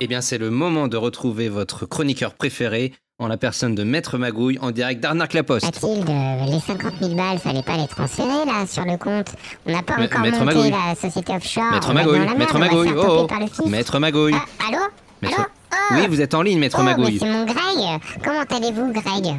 [0.00, 4.18] Eh bien, c'est le moment de retrouver votre chroniqueur préféré en la personne de Maître
[4.18, 5.66] Magouille en direct d'Arnaque-la-Poste.
[5.66, 9.28] Mathilde, euh, les 50 000 balles, fallait pas les transférer là sur le compte.
[9.66, 10.70] On n'a pas Ma- encore Maître monté Magouille.
[10.72, 11.70] la société offshore.
[11.70, 13.02] Maître on va être Magouille, dans la Maître merde, on va se Magouille, faire oh,
[13.04, 13.26] toper oh.
[13.28, 13.66] par le fisc.
[13.66, 14.34] Maître Magouille.
[14.34, 14.78] Ah, allô?
[15.22, 15.48] Maître- Allô?
[15.72, 17.18] Oh Oui, vous êtes en ligne, Maître Oh, mais Magouille.
[17.20, 18.00] c'est mon Greg.
[18.24, 19.36] Comment allez-vous, Greg?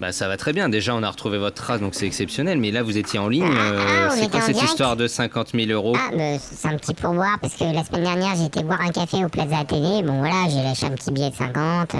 [0.00, 0.68] Bah ça va très bien.
[0.70, 2.58] Déjà, on a retrouvé votre trace, donc c'est exceptionnel.
[2.58, 3.44] Mais là, vous étiez en ligne.
[3.44, 6.38] Ah, euh, ah, on c'est quoi cette direct histoire de 50 000 euros Ah, mais
[6.40, 9.58] c'est un petit pourboire parce que la semaine dernière, été boire un café au Plaza
[9.58, 10.02] Athénée.
[10.02, 11.94] Bon, voilà, j'ai lâché un petit billet de 50.
[11.94, 11.98] euh,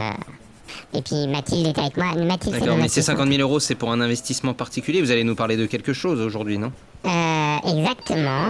[0.95, 2.15] Et puis Mathilde était avec moi.
[2.15, 3.19] Mathilde, D'accord, mais ces assistante.
[3.19, 5.03] 50 000 euros, c'est pour un investissement particulier.
[5.03, 6.73] Vous allez nous parler de quelque chose aujourd'hui, non?
[7.05, 8.49] Euh, exactement.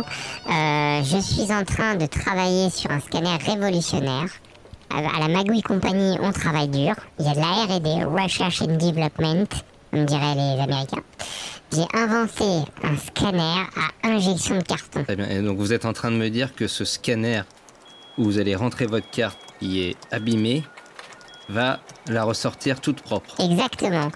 [0.49, 4.27] Euh, je suis en train de travailler sur un scanner révolutionnaire.
[4.90, 6.94] À la Magouille Company, on travaille dur.
[7.18, 9.46] Il y a de la R&D, Research and Development,
[9.90, 11.03] comme diraient les Américains.
[11.72, 15.05] J'ai inventé un scanner à injection de carton.
[15.05, 15.29] Très bien.
[15.29, 17.42] Et donc, vous êtes en train de me dire que ce scanner
[18.18, 20.64] où vous allez rentrer votre carte qui est abîmée
[21.48, 23.35] va la ressortir toute propre.
[23.40, 24.11] Exactement.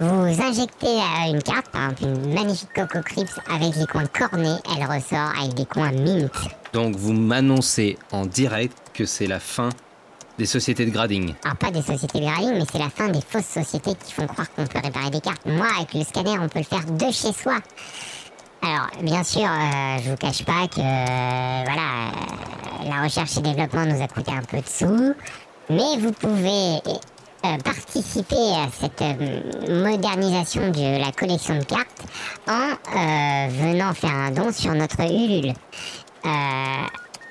[0.00, 4.56] Vous injectez euh, une carte, par exemple une magnifique Coco Crips avec les coins cornés,
[4.66, 6.30] elle ressort avec des coins mint.
[6.72, 9.70] Donc, vous m'annoncez en direct que c'est la fin
[10.38, 11.34] des sociétés de grading.
[11.44, 14.26] Alors pas des sociétés de grading, mais c'est la fin des fausses sociétés qui font
[14.26, 15.44] croire qu'on peut réparer des cartes.
[15.44, 17.58] Moi, avec le scanner, on peut le faire de chez soi.
[18.62, 23.40] Alors, bien sûr, euh, je vous cache pas que euh, voilà, euh, la recherche et
[23.40, 25.14] développement nous a coûté un peu de sous,
[25.70, 26.80] mais vous pouvez
[27.44, 29.04] euh, participer à cette
[29.68, 32.04] modernisation de la collection de cartes
[32.48, 32.74] en
[33.48, 35.52] venant faire un don sur notre Ulule.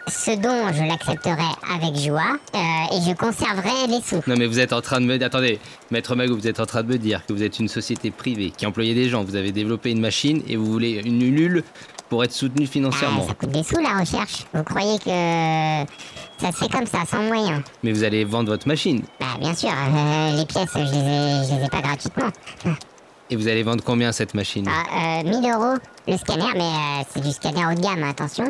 [0.08, 1.44] Ce don, je l'accepterai
[1.74, 4.22] avec joie euh, et je conserverai les sous.
[4.28, 5.22] Non, mais vous êtes en train de me...
[5.22, 5.60] Attendez,
[5.92, 8.52] Maître Magou, vous êtes en train de me dire que vous êtes une société privée
[8.56, 9.24] qui employait des gens.
[9.24, 11.64] Vous avez développé une machine et vous voulez une Ulule
[12.10, 13.28] pour être soutenu Ah, financièrement.
[13.28, 14.46] ça coûte des sous la recherche.
[14.54, 15.10] Vous croyez que
[16.40, 19.02] ça se fait comme ça, sans moyens Mais vous allez vendre votre machine.
[19.20, 22.30] Bah bien sûr, euh, les pièces, je les, ai, je les ai pas gratuitement.
[23.30, 24.68] Et vous allez vendre combien cette machine?
[24.70, 28.46] Ah, euh, 1000 euros le scanner, mais euh, c'est du scanner haut de gamme, attention.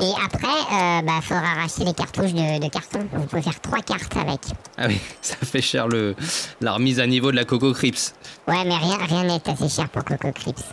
[0.00, 3.06] Et après, euh, bah faudra racheter les cartouches de, de carton.
[3.12, 4.40] Vous pouvez faire trois cartes avec.
[4.78, 6.16] Ah oui, ça fait cher le
[6.62, 8.14] la remise à niveau de la Coco Crips.
[8.48, 10.64] Ouais, mais rien rien n'est assez cher pour Coco Crips.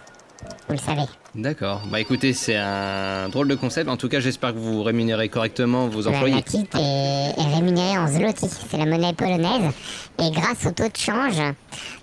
[0.72, 1.02] Vous le savez.
[1.36, 1.82] D'accord.
[1.92, 3.90] Bah écoutez, c'est un drôle de concept.
[3.90, 6.36] En tout cas, j'espère que vous rémunérez correctement vos employés.
[6.36, 9.70] la petite est, est rémunérée en zloty, c'est la monnaie polonaise.
[10.22, 11.54] Et grâce au taux de change, euh,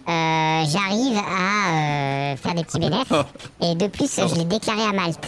[0.07, 3.07] j'arrive à euh, faire des petits bénéfices.
[3.11, 3.23] Oh.
[3.65, 5.25] Et de plus, je l'ai déclaré à Malte.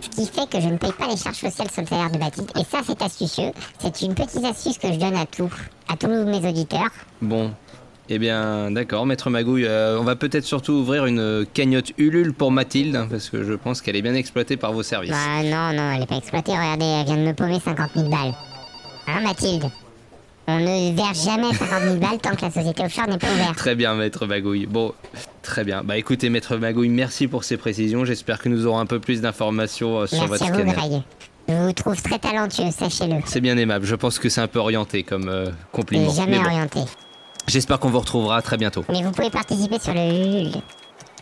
[0.00, 2.18] Ce qui fait que je ne paye pas les charges sociales sur le salaire de
[2.18, 2.52] Mathilde.
[2.56, 3.50] Et ça, c'est astucieux.
[3.80, 5.50] C'est une petite astuce que je donne à tous,
[5.92, 6.90] à tous mes auditeurs.
[7.20, 7.50] Bon.
[8.10, 12.50] Eh bien, d'accord, Maître Magouille, euh, on va peut-être surtout ouvrir une cagnotte Ulule pour
[12.50, 15.10] Mathilde, hein, parce que je pense qu'elle est bien exploitée par vos services.
[15.10, 16.52] Bah non, non, elle n'est pas exploitée.
[16.52, 18.34] Regardez, elle vient de me paumer 50 000 balles.
[19.06, 19.70] Hein, Mathilde?
[20.46, 23.56] On ne verse jamais 50 000 balles tant que la société offshore n'est pas ouverte.
[23.56, 24.66] Très bien, Maître Magouille.
[24.66, 24.92] Bon,
[25.40, 25.82] très bien.
[25.82, 28.04] Bah écoutez, Maître Magouille, merci pour ces précisions.
[28.04, 31.02] J'espère que nous aurons un peu plus d'informations euh, sur Merci votre à vous, scanner.
[31.48, 33.16] Je vous trouve très talentueux, sachez-le.
[33.24, 33.86] C'est bien aimable.
[33.86, 36.10] Je pense que c'est un peu orienté comme euh, compliment.
[36.10, 36.80] Et jamais Mais bon, orienté.
[37.46, 38.84] J'espère qu'on vous retrouvera très bientôt.
[38.88, 40.50] Mais vous pouvez participer sur le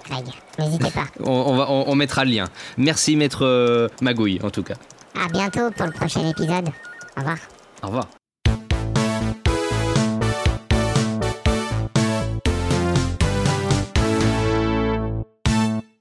[0.09, 0.25] Greg.
[0.59, 1.05] N'hésitez pas.
[1.25, 2.45] On, on va, on, on mettra le lien.
[2.77, 4.75] Merci, Maître euh, Magouille, en tout cas.
[5.15, 6.69] À bientôt pour le prochain épisode.
[7.17, 7.37] Au revoir.
[7.83, 8.07] Au revoir.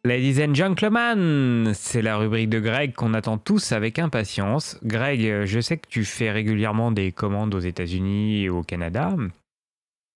[0.03, 4.79] Ladies and gentlemen, c'est la rubrique de Greg qu'on attend tous avec impatience.
[4.83, 9.13] Greg, je sais que tu fais régulièrement des commandes aux États-Unis et au Canada.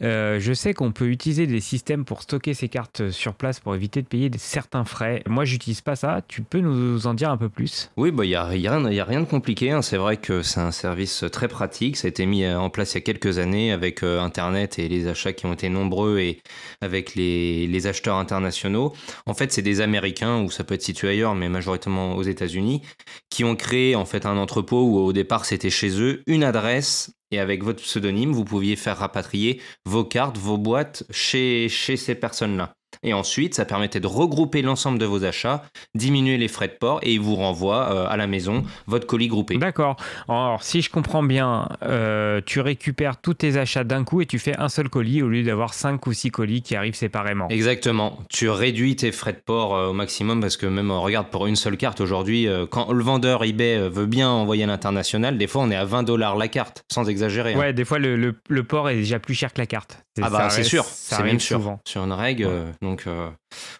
[0.03, 3.75] Euh, je sais qu'on peut utiliser des systèmes pour stocker ses cartes sur place pour
[3.75, 5.23] éviter de payer certains frais.
[5.25, 6.21] Moi, j'utilise pas ça.
[6.27, 7.91] Tu peux nous en dire un peu plus?
[7.95, 9.71] Oui, il bah, n'y a, rien de compliqué.
[9.71, 9.81] Hein.
[9.81, 11.95] C'est vrai que c'est un service très pratique.
[11.95, 14.89] Ça a été mis en place il y a quelques années avec euh, Internet et
[14.89, 16.41] les achats qui ont été nombreux et
[16.81, 18.93] avec les, les acheteurs internationaux.
[19.25, 22.81] En fait, c'est des Américains, ou ça peut être situé ailleurs, mais majoritairement aux États-Unis,
[23.29, 27.15] qui ont créé en fait un entrepôt où au départ c'était chez eux, une adresse
[27.31, 32.73] et avec votre pseudonyme, vous pouviez faire rapatrier vos cartes, vos boîtes chez, ces personnes-là.
[33.05, 35.63] Et ensuite, ça permettait de regrouper l'ensemble de vos achats,
[35.93, 39.27] diminuer les frais de port et il vous renvoie euh, à la maison votre colis
[39.27, 39.57] groupé.
[39.57, 39.95] D'accord.
[40.27, 44.39] Alors, si je comprends bien, euh, tu récupères tous tes achats d'un coup et tu
[44.39, 47.47] fais un seul colis au lieu d'avoir cinq ou six colis qui arrivent séparément.
[47.49, 48.17] Exactement.
[48.29, 51.55] Tu réduis tes frais de port euh, au maximum parce que même, regarde, pour une
[51.55, 55.69] seule carte aujourd'hui, quand le vendeur eBay veut bien envoyer à l'international, des fois on
[55.69, 57.53] est à 20 dollars la carte, sans exagérer.
[57.53, 57.59] Hein.
[57.59, 60.04] Ouais, des fois le, le, port est déjà plus cher que la carte.
[60.21, 61.77] Ah bah c'est sûr, c'est même sûr.
[61.85, 62.49] Sur une règle,
[62.81, 63.29] donc, euh,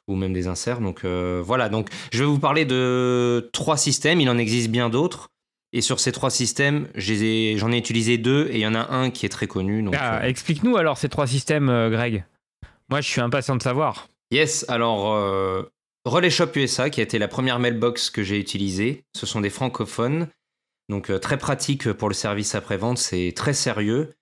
[0.08, 0.82] ou même des inserts.
[0.82, 4.90] Donc euh, voilà, donc je vais vous parler de trois systèmes, il en existe bien
[4.90, 5.30] d'autres.
[5.72, 9.10] Et sur ces trois systèmes, j'en ai, utilisé deux et il y en a un
[9.10, 9.84] qui est très connu.
[9.84, 12.24] Donc, ah, euh, Explique-nous alors ces trois systèmes, Greg.
[12.90, 14.08] Moi, je suis impatient de savoir.
[14.32, 15.18] Yes, alors
[16.06, 19.50] Relay Shop USA, qui a été la première mailbox que j'ai utilisée, ce sont des
[19.50, 20.28] francophones.
[20.88, 24.14] Donc très pratique pour le service après-vente, c'est très sérieux.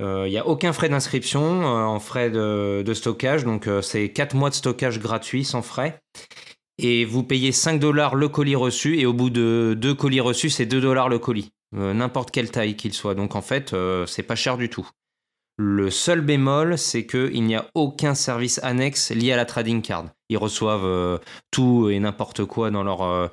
[0.00, 4.08] Il euh, n'y a aucun frais d'inscription euh, en frais de, stockage, donc euh, c'est
[4.08, 6.00] 4 mois de stockage gratuit sans frais.
[6.78, 10.48] Et vous payez 5 dollars le colis reçu, et au bout de deux colis reçus,
[10.48, 13.14] c'est 2 dollars le colis, n'importe quelle taille qu'il soit.
[13.14, 14.88] Donc en fait, c'est pas cher du tout.
[15.58, 20.06] Le seul bémol, c'est qu'il n'y a aucun service annexe lié à la trading card.
[20.30, 23.30] Ils reçoivent tout et n'importe quoi dans leur,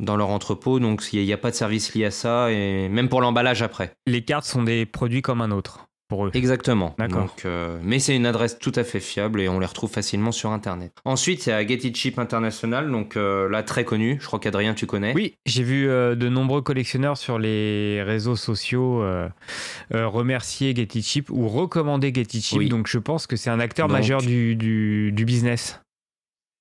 [0.00, 3.08] dans leur entrepôt, donc il n'y a, pas de service lié à ça, et même
[3.08, 3.92] pour l'emballage après.
[4.08, 6.30] Les cartes sont des produits comme un autre eux.
[6.34, 6.94] Exactement.
[6.98, 7.34] D'accord.
[7.44, 10.50] Euh, mais c'est une adresse tout à fait fiable et on les retrouve facilement sur
[10.50, 10.92] Internet.
[11.04, 14.18] Ensuite, il y a Get It Cheap International, donc euh, là très connu.
[14.20, 15.12] Je crois qu'Adrien, tu connais.
[15.14, 19.04] Oui, j'ai vu euh, de nombreux collectionneurs sur les réseaux sociaux
[19.90, 22.68] remercier Get It Cheap ou recommander Get It Cheap.
[22.68, 25.80] Donc je pense que c'est un acteur majeur du, du, du, business.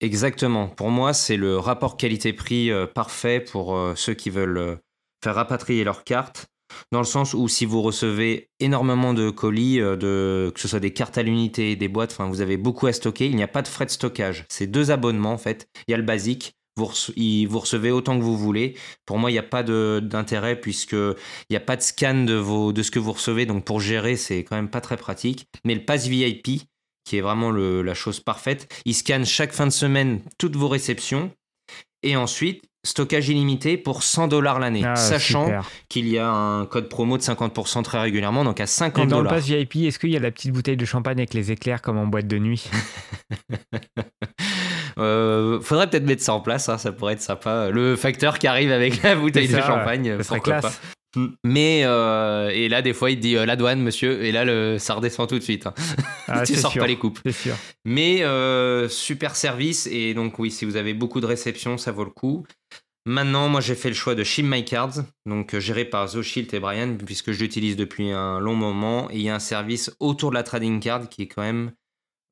[0.02, 0.68] Exactement.
[0.68, 4.78] Pour moi, c'est le rapport qualité-prix parfait pour ceux qui veulent
[5.24, 6.48] faire rapatrier leurs cartes
[6.92, 10.80] dans le sens où si vous recevez énormément de colis, euh, de, que ce soit
[10.80, 13.48] des cartes à l'unité, des boîtes, enfin vous avez beaucoup à stocker, il n'y a
[13.48, 14.46] pas de frais de stockage.
[14.50, 15.68] C'est deux abonnements en fait.
[15.88, 18.76] Il y a le basique, vous, recevez autant que vous voulez.
[19.06, 21.16] Pour moi, il n'y a pas d'intérêt puisque il
[21.50, 23.46] n'y a pas de scan de, vos, de ce que vous recevez.
[23.46, 25.48] Donc pour gérer, c'est quand même pas très pratique.
[25.64, 26.64] Mais le pass VIP,
[27.04, 31.32] qui est vraiment la chose parfaite, il scanne chaque fin de semaine toutes vos réceptions.
[32.04, 35.50] Et ensuite, stockage illimité pour 100 dollars l'année, ah, sachant
[35.90, 39.24] qu'il y a un code promo de 50% très régulièrement, donc à 50 dollars.
[39.24, 41.52] Dans le pass VIP, est-ce qu'il y a la petite bouteille de champagne avec les
[41.52, 42.70] éclairs comme en boîte de nuit
[44.98, 47.70] euh, Faudrait peut-être mettre ça en place, hein, ça pourrait être sympa.
[47.70, 50.80] Le facteur qui arrive avec la bouteille de champagne, ça classe.
[51.44, 54.78] Mais euh, et là des fois il dit euh, la douane monsieur et là le,
[54.78, 55.68] ça redescend tout de suite.
[55.68, 55.74] Hein.
[56.28, 57.20] Ah, tu sors pas les coupes.
[57.32, 57.56] Sûr.
[57.86, 58.24] Mais
[58.90, 62.46] super service et donc oui si vous avez beaucoup de réceptions ça vaut le coup.
[63.08, 66.54] Maintenant, moi j'ai fait le choix de Ship My Cards, donc euh, géré par Zoshilt
[66.54, 69.10] et Brian, puisque je l'utilise depuis un long moment.
[69.12, 71.72] Et il y a un service autour de la trading card qui est quand même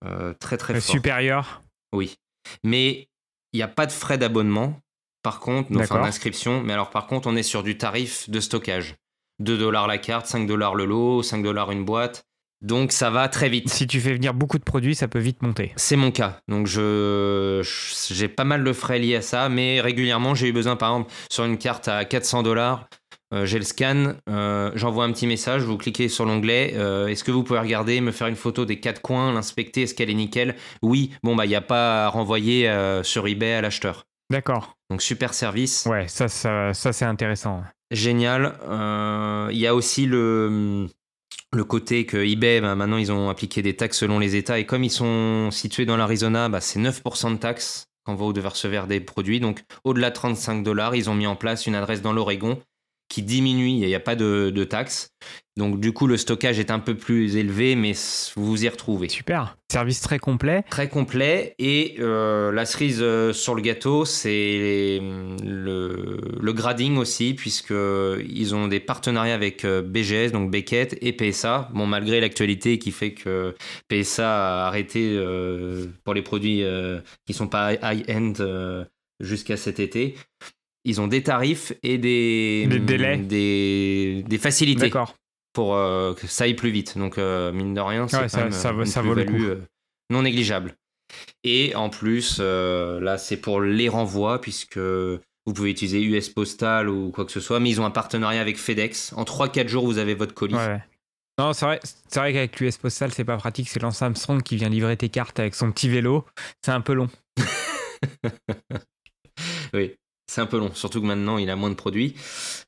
[0.04, 0.84] euh, très très fort.
[0.84, 1.62] Supérieur
[1.93, 2.17] Oui.
[2.65, 3.08] Mais
[3.54, 4.78] il n'y a pas de frais d'abonnement,
[5.25, 6.61] par contre, enfin d'inscription.
[6.61, 8.93] Mais alors par contre, on est sur du tarif de stockage.
[9.39, 12.25] 2 dollars la carte, 5 dollars le lot, 5 dollars une boîte.
[12.61, 13.67] Donc ça va très vite.
[13.69, 15.73] Si tu fais venir beaucoup de produits, ça peut vite monter.
[15.77, 16.38] C'est mon cas.
[16.47, 17.67] Donc je
[18.11, 21.11] j'ai pas mal de frais liés à ça, mais régulièrement j'ai eu besoin, par exemple,
[21.31, 22.88] sur une carte à 400 dollars,
[23.33, 27.23] euh, j'ai le scan, euh, j'envoie un petit message, vous cliquez sur l'onglet, euh, est-ce
[27.23, 30.15] que vous pouvez regarder, me faire une photo des quatre coins, l'inspecter, est-ce qu'elle est
[30.15, 30.55] nickel?
[30.83, 32.71] Oui, bon bah il n'y a pas à renvoyer
[33.03, 34.05] sur eBay à l'acheteur.
[34.29, 34.75] D'accord.
[34.89, 35.85] Donc super service.
[35.85, 37.63] Ouais, ça, ça, ça c'est intéressant.
[37.91, 38.57] Génial.
[39.51, 40.88] Il y a aussi le
[41.55, 44.59] le côté que eBay, bah, maintenant, ils ont appliqué des taxes selon les États.
[44.59, 48.49] Et comme ils sont situés dans l'Arizona, bah, c'est 9% de taxes quand vous devez
[48.49, 49.39] recevoir des produits.
[49.39, 52.61] Donc, au-delà de 35 dollars, ils ont mis en place une adresse dans l'Oregon
[53.09, 55.09] qui diminue, il n'y a pas de, de taxes.
[55.57, 57.93] Donc du coup, le stockage est un peu plus élevé, mais
[58.35, 59.07] vous vous y retrouvez.
[59.07, 59.55] Super.
[59.71, 60.63] Service très complet.
[60.69, 61.55] Très complet.
[61.59, 68.67] Et euh, la cerise euh, sur le gâteau, c'est le, le, grading aussi, puisqu'ils ont
[68.67, 71.69] des partenariats avec euh, BGS, donc Beckett, et PSA.
[71.73, 73.55] Bon, malgré l'actualité qui fait que
[73.87, 75.17] PSA a arrêté
[76.03, 76.63] pour les produits
[77.25, 78.33] qui ne sont pas high-end
[79.21, 80.15] jusqu'à cet été
[80.86, 84.91] ils ont des tarifs et des, des délais, des, des facilités.
[85.54, 86.98] Pour que ça aille plus vite.
[86.98, 89.62] Donc, mine de rien, c'est ça, ça, vaut le coup.
[90.10, 90.76] non négligeable.
[91.43, 94.80] Et en plus, là, c'est pour les renvois, puisque
[95.45, 98.41] vous pouvez utiliser US Postal ou quoi que ce soit, mais ils ont un partenariat
[98.41, 99.13] avec FedEx.
[99.13, 100.56] En 3-4 jours, vous avez votre colis.
[101.38, 103.69] Non, c'est vrai, c'est vrai qu'avec l'US Postal, c'est pas pratique.
[103.69, 106.26] C'est Lance Armstrong qui vient livrer tes cartes avec son petit vélo.
[106.63, 107.10] C'est un peu long.
[109.74, 109.95] oui,
[110.27, 110.71] c'est un peu long.
[110.73, 112.15] Surtout que maintenant, il a moins de produits.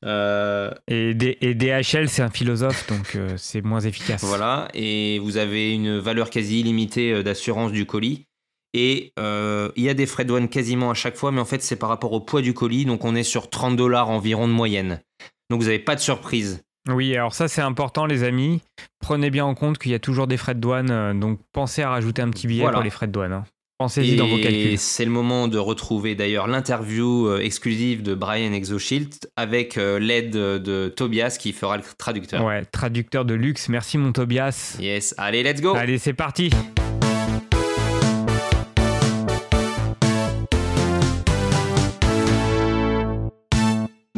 [0.04, 4.22] Euh, et, DHL, c'est un philosophe, donc euh, c'est moins efficace.
[4.24, 4.68] Voilà.
[4.74, 8.24] Et vous avez une valeur quasi illimitée euh, d'assurance du colis.
[8.74, 11.62] Et il y a des frais de douane quasiment à chaque fois, mais en fait,
[11.62, 12.84] c'est par rapport au poids du colis.
[12.84, 15.00] Donc, on est sur 30 dollars environ de moyenne.
[15.50, 16.62] Donc, vous n'avez pas de surprise.
[16.88, 18.62] Oui, alors ça c'est important les amis.
[19.00, 21.90] Prenez bien en compte qu'il y a toujours des frais de douane, donc pensez à
[21.90, 23.32] rajouter un petit billet pour les frais de douane.
[23.32, 23.44] Hein.
[23.78, 24.76] Pensez-y dans vos calculs.
[24.76, 30.32] C'est le moment de retrouver d'ailleurs l'interview euh, exclusive de Brian Exoshield avec euh, l'aide
[30.32, 32.44] de Tobias qui fera le traducteur.
[32.44, 33.68] Ouais, traducteur de luxe.
[33.68, 34.76] Merci mon Tobias.
[34.80, 35.76] Yes, allez, let's go.
[35.76, 36.50] Allez, c'est parti.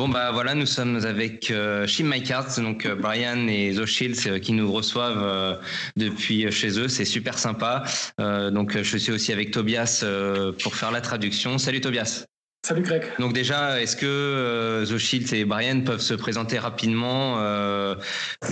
[0.00, 4.38] Bon bah voilà, nous sommes avec euh, Shim My Cards, donc euh, Brian et euh,
[4.38, 5.56] qui nous reçoivent euh,
[5.94, 7.84] depuis chez eux, c'est super sympa.
[8.18, 10.02] donc je suis aussi avec Tobias
[10.62, 11.58] pour faire la traduction.
[11.58, 12.24] Salut Tobias.
[12.66, 13.02] Salut Greg.
[13.18, 17.36] Donc déjà, est-ce que The et Brian peuvent se présenter rapidement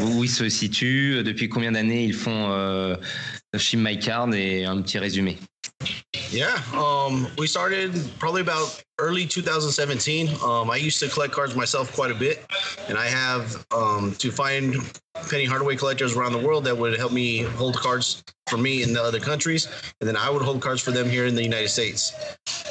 [0.01, 2.95] où ils se situent, depuis combien d'années ils font
[3.57, 5.39] Shim My Card et un petit résumé?
[6.31, 10.29] Yeah, um, we started probably about early 2017.
[10.45, 12.45] Um, I used to collect cards myself quite a bit,
[12.87, 14.77] and I have um, to find
[15.31, 18.93] penny hardaway collectors around the world that would help me hold cards for me in
[18.93, 19.69] the other countries,
[20.01, 22.13] and then I would hold cards for them here in the United States.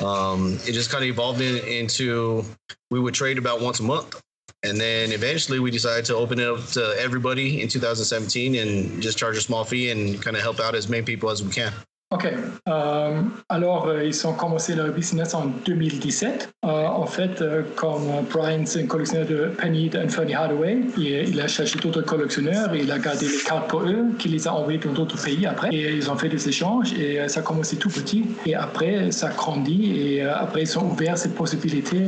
[0.04, 2.46] Um, it just kind of evolved in, into
[2.91, 4.22] we would trade about once a month.
[4.63, 9.17] And then eventually we decided to open it up to everybody in 2017 and just
[9.17, 11.72] charge a small fee and kind of help out as many people as we can.
[12.10, 12.26] OK.
[12.70, 16.54] Euh, alors, euh, ils ont commencé leur business en 2017.
[16.63, 21.06] Euh, en fait, euh, comme Brian, c'est un collectionneur de Penny et Funny Hardaway, il,
[21.06, 24.54] il, a cherché d'autres collectionneurs il a gardé les cartes pour eux, qu'il les a
[24.54, 25.67] envoyées dans d'autres pays après.
[25.74, 28.24] Et ils ont fait des échanges et ça a commencé tout petit.
[28.46, 32.04] Et après, ça a grandi et après, ils ont ouvert cette possibilité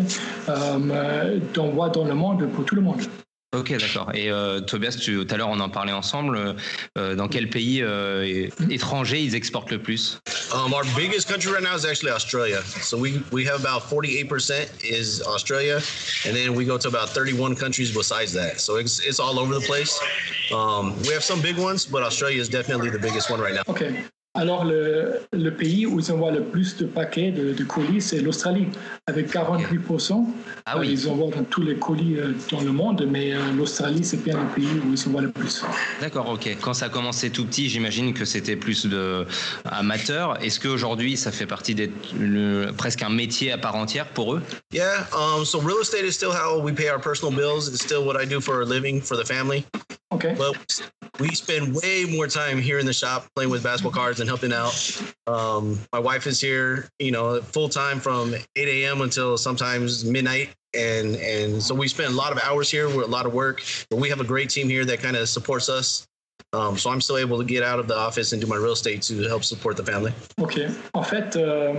[1.53, 3.01] d'envoi dans le monde pour tout le monde.
[3.55, 4.11] Ok, d'accord.
[4.13, 6.55] Et euh, Tobias, tout à l'heure, on en parlait ensemble.
[6.99, 10.19] Euh, dans quel pays euh, étranger ils exportent le plus?
[10.53, 12.61] Um, Our biggest country right now is actually Australia.
[12.83, 15.81] So we, we have about 48% is Australia,
[16.27, 18.59] and then we go to about 31 countries besides that.
[18.59, 19.99] So it's, it's all over the place.
[20.53, 23.63] Um, we have some big ones, but Australia is definitely the biggest one right now.
[23.67, 24.03] Okay.
[24.35, 28.21] Alors, le, le, pays où ils envoient le plus de paquets de, de colis, c'est
[28.21, 28.67] l'Australie,
[29.07, 30.23] avec 48%.
[30.67, 30.89] Ah oui.
[30.91, 34.37] Ils envoient dans tous les colis euh, dans le monde, mais euh, l'Australie, c'est bien
[34.37, 35.63] le pays où ils envoient le plus.
[35.99, 36.47] D'accord, ok.
[36.61, 39.25] Quand ça a commencé tout petit, j'imagine que c'était plus de
[39.65, 40.39] amateur.
[40.43, 41.91] Est-ce qu'aujourd'hui, ça fait partie d'être
[42.77, 44.43] presque un métier à part entière pour eux?
[44.71, 47.67] Yeah, um, so real estate is still how we pay our personal bills.
[47.67, 49.65] It's still what I do for a living for the family.
[50.11, 50.35] Okay.
[50.37, 50.55] But
[51.19, 54.53] we spend way more time here in the shop playing with basketball cards and helping
[54.53, 55.01] out.
[55.27, 59.01] Um, my wife is here, you know, full time from 8 a.m.
[59.01, 60.49] until sometimes midnight.
[60.75, 62.87] And and so we spend a lot of hours here.
[62.87, 65.27] We're a lot of work, but we have a great team here that kind of
[65.27, 66.07] supports us
[66.51, 68.71] Um, so I'm still able to get out of the office and do my real
[68.71, 70.11] estate to help support the family.
[70.41, 70.59] Ok.
[70.93, 71.73] En fait, euh,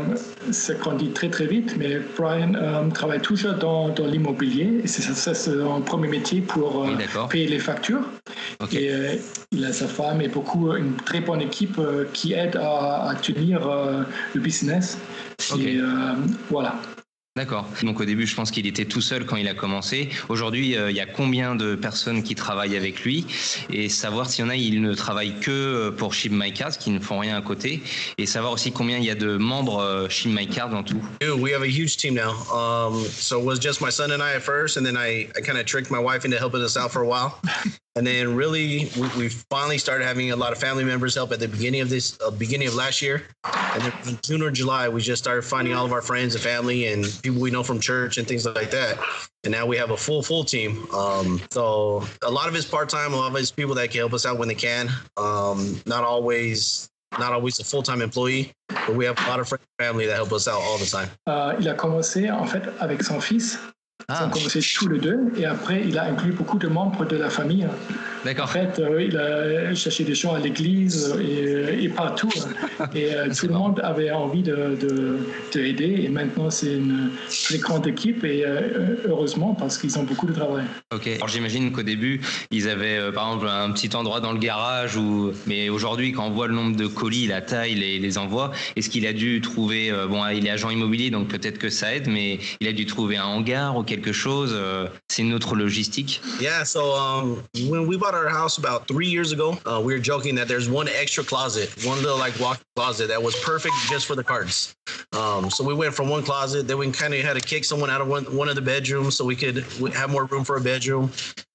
[0.52, 5.34] ça grandit très très vite, mais Brian euh, travaille toujours dans, dans l'immobilier c'est ça,
[5.34, 8.02] c'est un premier métier pour euh, payer les factures.
[8.60, 8.84] Okay.
[8.84, 9.14] Et euh,
[9.50, 13.14] il a sa femme et beaucoup une très bonne équipe euh, qui aide à, à
[13.16, 14.02] tenir euh,
[14.34, 14.98] le business.
[15.52, 15.74] Okay.
[15.74, 15.80] Et
[16.48, 16.76] voilà.
[17.36, 17.68] D'accord.
[17.84, 20.08] Donc au début, je pense qu'il était tout seul quand il a commencé.
[20.28, 23.24] Aujourd'hui, euh, il y a combien de personnes qui travaillent avec lui?
[23.70, 26.76] Et savoir s'il y en a, il ne travaille que euh, pour Ship My Card,
[26.76, 27.82] qui ne font rien à côté,
[28.18, 31.00] et savoir aussi combien il y a de membres Ship My Card en tout.
[31.38, 32.32] We have a huge team now.
[32.52, 35.56] Um, so it was just my son and I at first, and then I kind
[35.56, 37.40] of tricked my wife into helping us out for a while.
[37.96, 41.40] And then really, we, we, finally started having a lot of family members help at
[41.40, 43.24] the beginning of this, uh, beginning of last year.
[43.44, 46.42] And then in June or July, we just started finding all of our friends and
[46.42, 48.96] family and people we know from church and things like that.
[49.42, 50.86] And now we have a full, full team.
[50.94, 53.98] Um, so a lot of it's part time, a lot of it's people that can
[53.98, 54.88] help us out when they can.
[55.16, 59.64] Um, not always not always a full-time employee, but we have a lot of friends
[59.78, 61.08] and family that help us out all the time.
[61.26, 63.58] Uh, il a commencé en fait avec son fils.
[64.10, 67.16] Ils ont commencé tous les deux et après il a inclus beaucoup de membres de
[67.16, 67.66] la famille
[68.24, 68.44] D'accord.
[68.44, 72.30] En fait, euh, il a cherché des chants à l'église et, et partout.
[72.94, 75.18] Et euh, tout le monde avait envie de, de,
[75.54, 76.02] de aider.
[76.04, 80.32] Et maintenant, c'est une très grande équipe et euh, heureusement parce qu'ils ont beaucoup de
[80.32, 80.64] travail.
[80.94, 81.06] Ok.
[81.16, 84.96] Alors j'imagine qu'au début, ils avaient euh, par exemple un petit endroit dans le garage
[84.96, 88.50] ou mais aujourd'hui quand on voit le nombre de colis, la taille, les, les envois,
[88.76, 91.94] est-ce qu'il a dû trouver euh, bon, il est agent immobilier donc peut-être que ça
[91.94, 94.50] aide, mais il a dû trouver un hangar ou quelque chose.
[94.52, 96.20] euh, c'est une autre logistique?
[96.40, 99.98] Yeah, so um, when we bought our house about three years ago, uh, we were
[99.98, 104.06] joking that there's one extra closet, one little like walk closet that was perfect just
[104.06, 104.74] for the cards.
[105.12, 107.90] Um, so we went from one closet, then we kind of had to kick someone
[107.90, 109.58] out of one, one of the bedrooms so we could
[109.94, 111.10] have more room for a bedroom.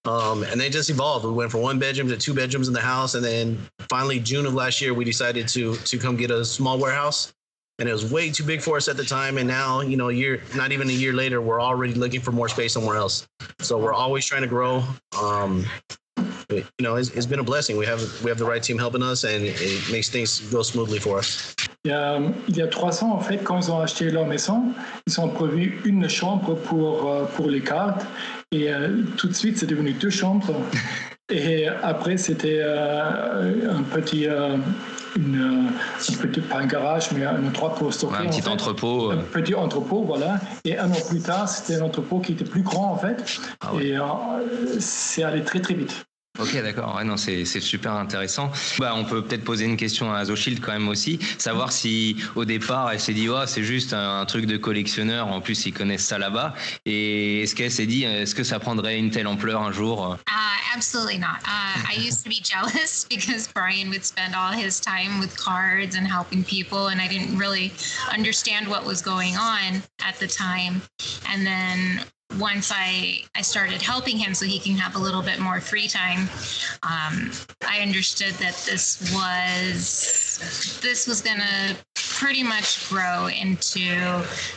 [0.05, 1.25] Um, and they just evolved.
[1.25, 3.57] We went from one bedroom to two bedrooms in the house, and then
[3.89, 7.33] finally June of last year, we decided to to come get a small warehouse.
[7.79, 9.37] And it was way too big for us at the time.
[9.37, 12.47] And now, you know, year, not even a year later, we're already looking for more
[12.47, 13.27] space somewhere else.
[13.59, 14.81] So we're always trying to grow.
[15.21, 15.65] Um,
[16.49, 17.77] you know, it's, it's been a blessing.
[17.77, 20.99] We have we have the right team helping us, and it makes things go smoothly
[20.99, 21.55] for us.
[21.83, 24.25] Il y, a, il y a trois ans, en fait, quand ils ont acheté leur
[24.25, 24.63] maison,
[25.05, 28.03] ils ont prévu une chambre pour, euh, pour les cartes.
[28.51, 30.51] Et euh, tout de suite, c'est devenu deux chambres.
[31.29, 34.57] Et après, c'était euh, un petit, euh,
[35.15, 38.15] une, un petit, pas un garage, mais un endroit pour stocker.
[38.15, 38.49] un en petit fait.
[38.49, 39.11] entrepôt.
[39.11, 40.39] Un petit entrepôt, voilà.
[40.63, 43.23] Et un an plus tard, c'était un entrepôt qui était plus grand, en fait.
[43.61, 43.87] Ah ouais.
[43.87, 44.03] Et euh,
[44.79, 46.05] c'est allé très, très vite.
[46.37, 46.95] Ok, d'accord.
[46.95, 48.51] Ouais, non, c'est super intéressant.
[48.77, 52.43] Bah, on peut peut-être poser une question à Azoshield quand même aussi, savoir si au
[52.43, 55.27] départ elle s'est dit, oh, c'est juste un, un truc de collectionneur.
[55.27, 56.53] En plus, ils connaissent ça là-bas.
[56.85, 60.17] Et est-ce qu'elle s'est dit, est-ce que ça prendrait une telle ampleur un jour?
[60.27, 61.39] Uh, absolutely not.
[61.45, 65.95] Uh, I used to be jealous because Brian would spend all his time with cards
[65.95, 67.71] and helping people, and I didn't really
[68.13, 70.81] understand what was going on at the time.
[71.31, 72.05] And then
[72.39, 75.87] once I, I started helping him so he can have a little bit more free
[75.87, 76.29] time,
[76.83, 77.31] um,
[77.67, 83.95] I understood that this was this was gonna pretty much grow into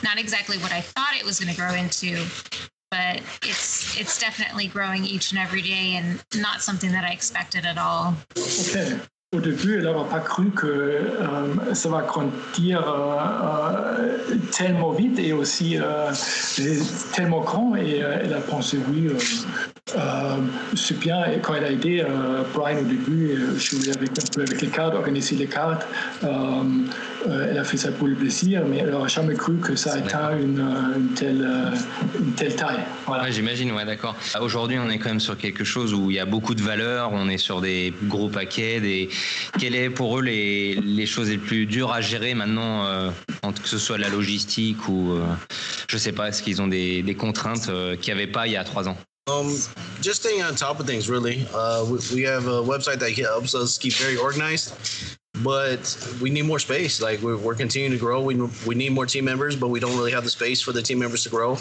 [0.03, 2.25] not exactly what I thought it was gonna grow into,
[2.91, 7.65] but it's it's definitely growing each and every day and not something that I expected
[7.65, 8.15] at all.
[8.37, 9.01] Ok.
[9.37, 15.19] Au début, elle n'avait pas cru que euh, ça va grandir euh, euh, tellement vite
[15.19, 16.11] et aussi euh,
[17.13, 17.77] tellement grand.
[17.77, 19.11] Et elle a pensé, oui,
[20.75, 21.27] c'est bien.
[21.27, 22.07] Et quand elle a aidé
[22.55, 25.87] Brian au début, euh, jouer avec, avec les cartes, organiser les cartes,
[27.27, 29.95] euh, elle a fait ça pour le plaisir, mais elle n'aurait jamais cru que ça
[29.95, 31.71] atteint une, euh, une telle, euh,
[32.19, 32.85] une telle taille.
[33.07, 33.25] Voilà.
[33.25, 34.15] Ouais, j'imagine, ouais, d'accord.
[34.41, 37.11] Aujourd'hui, on est quand même sur quelque chose où il y a beaucoup de valeur,
[37.13, 38.81] on est sur des gros paquets.
[38.81, 39.09] Des...
[39.59, 43.11] Quelles est pour eux les, les choses les plus dures à gérer maintenant, euh,
[43.43, 45.25] que ce soit la logistique ou, euh,
[45.89, 48.53] je sais pas, est-ce qu'ils ont des, des contraintes euh, qu'il n'y avait pas il
[48.53, 48.97] y a trois ans?
[49.29, 49.55] Um,
[50.01, 51.47] just staying on top of things, really.
[51.53, 54.73] Uh, we, we have a website that helps us keep very organized,
[55.43, 57.01] but we need more space.
[57.01, 58.23] Like we're, we're continuing to grow.
[58.23, 58.37] We,
[58.67, 60.99] we need more team members, but we don't really have the space for the team
[60.99, 61.57] members to grow.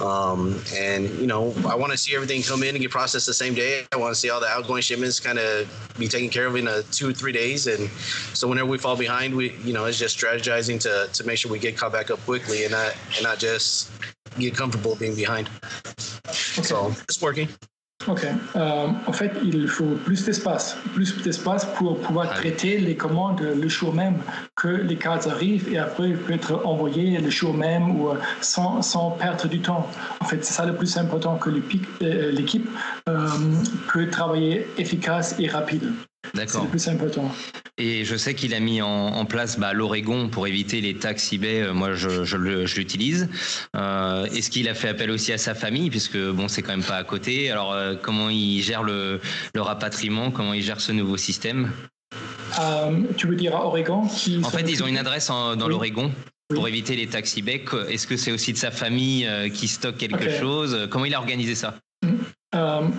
[0.00, 3.34] Um, and you know, I want to see everything come in and get processed the
[3.34, 3.86] same day.
[3.92, 5.68] I want to see all the outgoing shipments kind of
[5.98, 7.66] be taken care of in a two or three days.
[7.66, 7.90] And
[8.34, 11.50] so whenever we fall behind, we you know it's just strategizing to to make sure
[11.50, 13.90] we get caught back up quickly and not and not just
[14.38, 15.48] get comfortable being behind.
[16.30, 17.48] So it's working.
[18.08, 18.24] Ok.
[18.54, 23.40] Euh, en fait, il faut plus d'espace, plus d'espace pour pouvoir Ah traiter les commandes
[23.40, 24.18] le jour même
[24.54, 28.80] que les cartes arrivent et après peut être envoyé le jour même ou euh, sans,
[28.82, 29.88] sans perdre du temps.
[30.20, 32.68] En fait, c'est ça le plus important que l'épi- euh, l'équipe
[33.08, 33.28] euh,
[33.92, 35.90] peut travailler efficace et rapide.
[36.36, 36.64] C'est D'accord.
[36.64, 37.32] le plus important.
[37.78, 41.32] Et je sais qu'il a mis en, en place bah, l'Oregon pour éviter les taxes
[41.32, 41.62] eBay.
[41.62, 43.28] Euh, Moi, je, je le- je l'utilise.
[43.74, 46.82] Euh, Est-ce qu'il a fait appel aussi à sa famille, puisque bon, c'est quand même
[46.84, 47.50] pas à côté.
[47.50, 49.20] Alors, euh, comment il gère le,
[49.54, 50.30] le rapatriement?
[50.30, 51.70] Comment il gère ce nouveau système?
[52.60, 55.66] Euh, tu veux dire à Oregon qui En fait, ils ont une adresse en- dans
[55.66, 55.70] Oui.
[55.72, 56.12] l'Oregon.
[56.54, 56.70] Pour Oui.
[56.70, 60.86] éviter les taxes eBay, est-ce que c'est aussi de sa famille qui stocke quelque chose?
[60.90, 61.74] Comment il a organisé ça?
[62.54, 62.92] Um,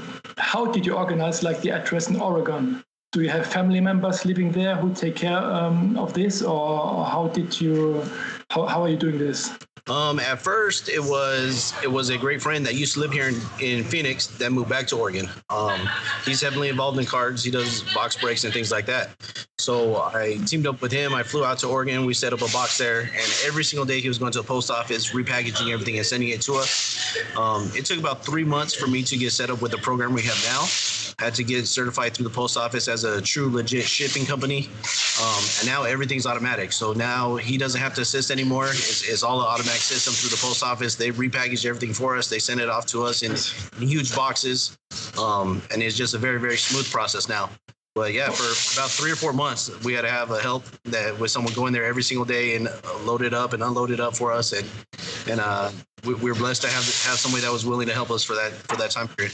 [0.53, 2.73] how did you organize like the address in Oregon?
[3.13, 7.29] Do you have family members living there who take care um, of this, or how
[7.29, 8.03] did you?
[8.49, 9.57] How, how are you doing this?
[9.89, 13.29] Um, at first, it was it was a great friend that used to live here
[13.29, 15.29] in, in Phoenix that moved back to Oregon.
[15.49, 15.79] Um,
[16.25, 17.43] he's heavily involved in cards.
[17.43, 19.09] He does box breaks and things like that.
[19.59, 21.13] So I teamed up with him.
[21.13, 22.05] I flew out to Oregon.
[22.05, 24.47] We set up a box there, and every single day he was going to the
[24.47, 27.17] post office, repackaging everything and sending it to us.
[27.35, 30.13] Um, it took about three months for me to get set up with the program
[30.13, 30.65] we have now.
[31.19, 34.69] Had to get certified through the post office as a true legit shipping company.
[35.19, 36.71] Um, and now everything's automatic.
[36.71, 38.67] So now he doesn't have to assist anymore.
[38.67, 39.47] It's, it's all an
[39.79, 40.95] system through the post office.
[40.95, 42.29] They repackage everything for us.
[42.29, 43.31] They send it off to us in,
[43.81, 44.77] in huge boxes.
[45.17, 47.49] Um, and it's just a very, very smooth process now.
[47.95, 48.43] But yeah, for
[48.77, 51.73] about three or four months, we had to have a help that with someone going
[51.73, 52.69] there every single day and
[53.01, 54.53] load it up and unload it up for us.
[54.53, 54.67] And
[55.27, 55.71] and uh,
[56.05, 58.35] we, we were blessed to have have somebody that was willing to help us for
[58.35, 59.33] that for that time period.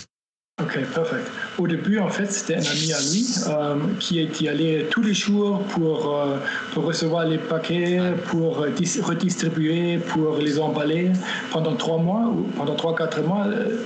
[0.61, 1.31] Ok, perfect.
[1.57, 5.15] Au début, en fait, c'était un ami à lui euh, qui y allait tous les
[5.15, 6.37] jours pour, euh,
[6.73, 11.11] pour recevoir les paquets, pour dis- redistribuer, pour les emballer.
[11.51, 13.77] Pendant trois mois, ou pendant trois, quatre mois, euh,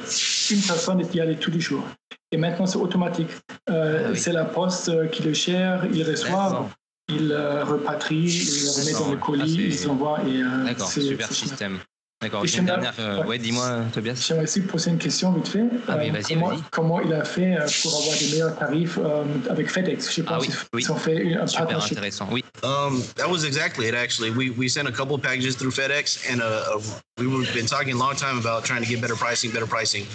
[0.51, 1.85] une personne y allait tous les jours.
[2.33, 3.29] Et maintenant, c'est automatique.
[3.69, 4.17] Euh, Ah oui.
[4.19, 6.69] C'est la poste qui le gère, il reçoit, D'accord.
[7.07, 9.05] il euh, repatrie, il le remet D'accord.
[9.05, 10.19] dans le colis, Ah, c'est- il s'envoie.
[10.27, 11.31] et, euh, D'accord, super.
[11.31, 11.79] système.
[12.19, 12.93] D'accord, une dernière.
[12.97, 13.25] euh, ouais.
[13.27, 14.25] ouais, dis-moi, Tobias.
[14.27, 15.65] J'aimerais aussi poser une question vite fait.
[15.87, 16.61] Ah oui, Euh, vas-y, comment, vas-y.
[16.71, 20.39] comment il a fait euh, pour avoir des meilleurs tarifs euh, avec FedEx Je Ah
[20.41, 20.81] oui, qu'ils oui.
[20.81, 21.91] ils ont fait un Super partnership.
[21.97, 22.27] intéressant.
[22.31, 23.93] Oui, Um, that was exactly it.
[23.93, 26.45] Actually, we we sent a couple of packages through FedEx, and uh,
[26.75, 26.81] uh,
[27.19, 30.07] we've been talking a long time about trying to get better pricing, better pricing,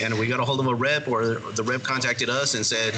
[0.00, 2.94] and we got a hold of a rep, or the rep contacted us and said,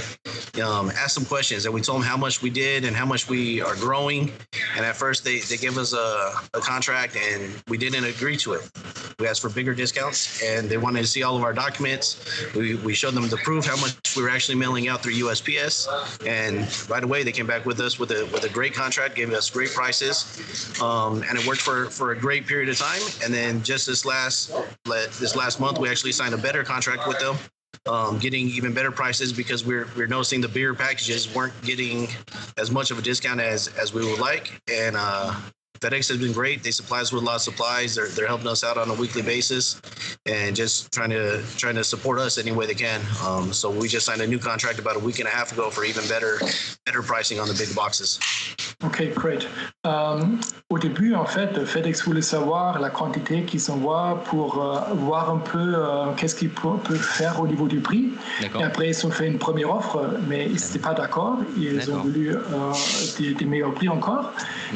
[0.63, 3.27] um, ask some questions, and we told them how much we did and how much
[3.27, 4.31] we are growing.
[4.77, 8.50] And at first, they they gave us a, a contract, and we didn't agree to
[8.55, 8.71] it.
[9.19, 12.53] We asked for bigger discounts, and they wanted to see all of our documents.
[12.55, 16.27] We, we showed them the proof how much we were actually mailing out through USPS,
[16.27, 19.31] and right away they came back with us with a with a great contract, gave
[19.33, 23.03] us great prices, um, and it worked for for a great period of time.
[23.23, 24.53] And then just this last
[24.85, 27.37] this last month, we actually signed a better contract with them.
[27.87, 32.09] Um, getting even better prices because we're we're noticing the bigger packages weren't getting
[32.59, 35.35] as much of a discount as as we would like, and uh,
[35.81, 36.63] FedEx has been great.
[36.63, 37.95] They supply us with a lot of supplies.
[37.95, 39.81] They're, they're helping us out on a weekly basis
[40.27, 43.01] and just trying to trying to support us any way they can.
[43.27, 45.71] Um, so we just signed a new contract about a week and a half ago
[45.71, 46.39] for even better
[46.85, 48.21] better pricing on the big boxes.
[48.83, 49.47] Ok, great.
[49.87, 50.25] Euh,
[50.71, 55.37] au début, en fait, FedEx voulait savoir la quantité qu'ils envoient pour euh, voir un
[55.37, 58.11] peu euh, qu'est-ce qu'ils peuvent faire au niveau du prix.
[58.41, 58.63] d'accord.
[58.63, 61.37] Et après, ils ont fait une première offre, mais ils n'étaient pas d'accord.
[61.59, 62.41] Ils ont voulu euh,
[63.19, 64.33] des, des meilleurs prix encore.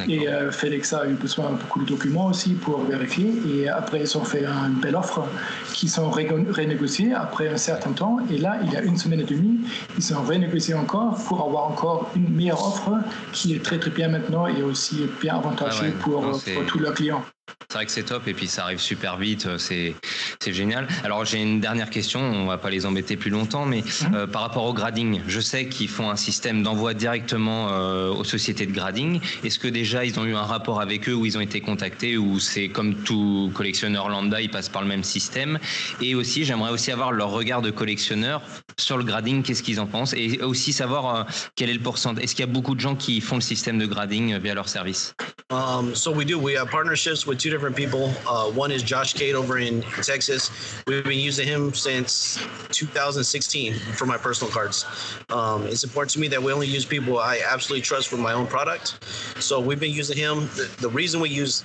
[0.06, 0.52] Et D'accord.
[0.94, 3.32] Euh, FedEx a eu besoin de beaucoup de documents aussi pour vérifier.
[3.54, 5.26] Et après, ils ont fait une belle offre
[5.72, 8.18] qui sont renégociées après un certain temps.
[8.30, 9.60] Et là, il y a une semaine et demie,
[9.96, 12.98] ils ont renégocié encore pour avoir encore une meilleure offre
[13.32, 15.40] qui est très très bien maintenant et aussi bien
[15.80, 17.22] Ah ouais, pour, non, pour tous leurs clients.
[17.68, 19.94] C'est vrai que c'est top et puis ça arrive super vite, euh, c'est
[20.40, 20.86] c'est génial.
[21.02, 24.14] Alors j'ai une dernière question, on va pas les embêter plus longtemps, mais Mhm.
[24.14, 28.24] euh, par rapport au grading, je sais qu'ils font un système d'envoi directement euh, aux
[28.24, 29.20] sociétés de grading.
[29.42, 32.16] Est-ce que déjà ils ont eu un rapport avec eux où ils ont été contactés
[32.16, 35.58] ou c'est comme tout collectionneur lambda, ils passent par le même système?
[36.00, 38.40] Et aussi j'aimerais aussi avoir leur regard de collectionneur
[38.78, 40.14] sur le grading, qu'est-ce qu'ils en pensent?
[40.14, 41.22] Et aussi savoir euh,
[41.56, 42.22] quel est le pourcentage.
[42.24, 44.68] Est-ce qu'il y a beaucoup de gens qui font le système de grading via leur
[44.68, 45.14] service?
[45.50, 46.38] Um, so we do.
[46.38, 48.12] We have partnerships with two different people.
[48.26, 50.50] Uh, one is Josh Cade over in Texas.
[50.86, 54.84] We've been using him since 2016 for my personal cards.
[55.30, 58.32] Um, it's important to me that we only use people I absolutely trust for my
[58.32, 59.04] own product.
[59.40, 60.40] So we've been using him.
[60.56, 61.64] The, the reason we use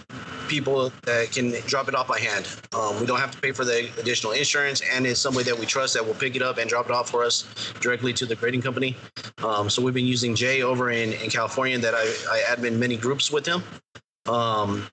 [0.50, 2.48] people that can drop it off by hand.
[2.76, 5.66] Um, we don't have to pay for the additional insurance, and it's somebody that we
[5.66, 8.36] trust that will pick it up and drop it off for us directly to the
[8.36, 8.98] grading company.
[9.44, 12.98] Um, so we've been using Jay over in, in California that I, I admin many
[12.98, 13.64] groups with him.
[14.28, 14.88] Um,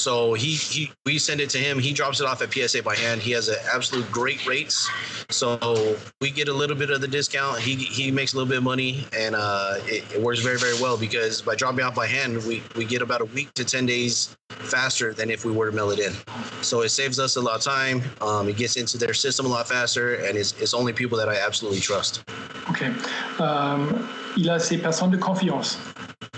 [0.00, 1.78] so he, he we send it to him.
[1.78, 3.20] He drops it off at PSA by hand.
[3.20, 4.88] He has an absolute great rates.
[5.28, 7.60] So we get a little bit of the discount.
[7.60, 10.80] He he makes a little bit of money, and uh, it, it works very very
[10.80, 13.86] well because by dropping off by hand, we we get about a week to ten
[13.86, 16.12] days faster than if we were to mail it in.
[16.62, 18.02] So it saves us a lot of time.
[18.20, 21.28] Um, it gets into their system a lot faster, and it's it's only people that
[21.28, 22.24] I absolutely trust.
[22.68, 22.82] Ok.
[23.40, 23.86] Euh,
[24.36, 25.78] il a ses personnes de confiance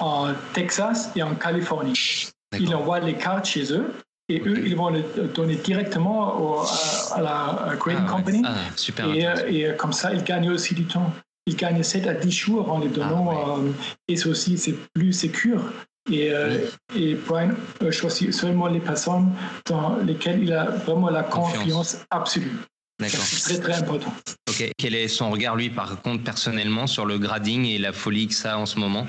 [0.01, 2.32] en Texas et en Californie.
[2.61, 3.93] Il envoie les cartes chez eux
[4.29, 8.17] et eux, ils vont les donner directement au- à, à la grading Ah, ouais.
[8.17, 8.43] company.
[8.45, 9.07] Ah, super.
[9.15, 11.13] Et, euh, et comme ça, ils gagnent aussi du temps.
[11.47, 13.29] Ils gagnent 7 à 10 jours en les donnant.
[13.31, 13.73] Ah, euh,
[14.09, 15.63] et c'est aussi c'est plus sécure.
[16.11, 16.59] Et, euh,
[16.97, 17.51] et Brian
[17.83, 19.33] euh, choisit seulement les personnes
[19.67, 21.59] dans lesquelles il a vraiment la Confiance.
[21.63, 22.57] confiance absolue.
[23.01, 23.21] D'accord.
[23.21, 24.13] C'est très très important.
[24.49, 24.71] Ok.
[24.79, 28.35] Quel est son regard, lui, par contre, personnellement, sur le grading et la folie que
[28.35, 29.07] ça a en ce moment?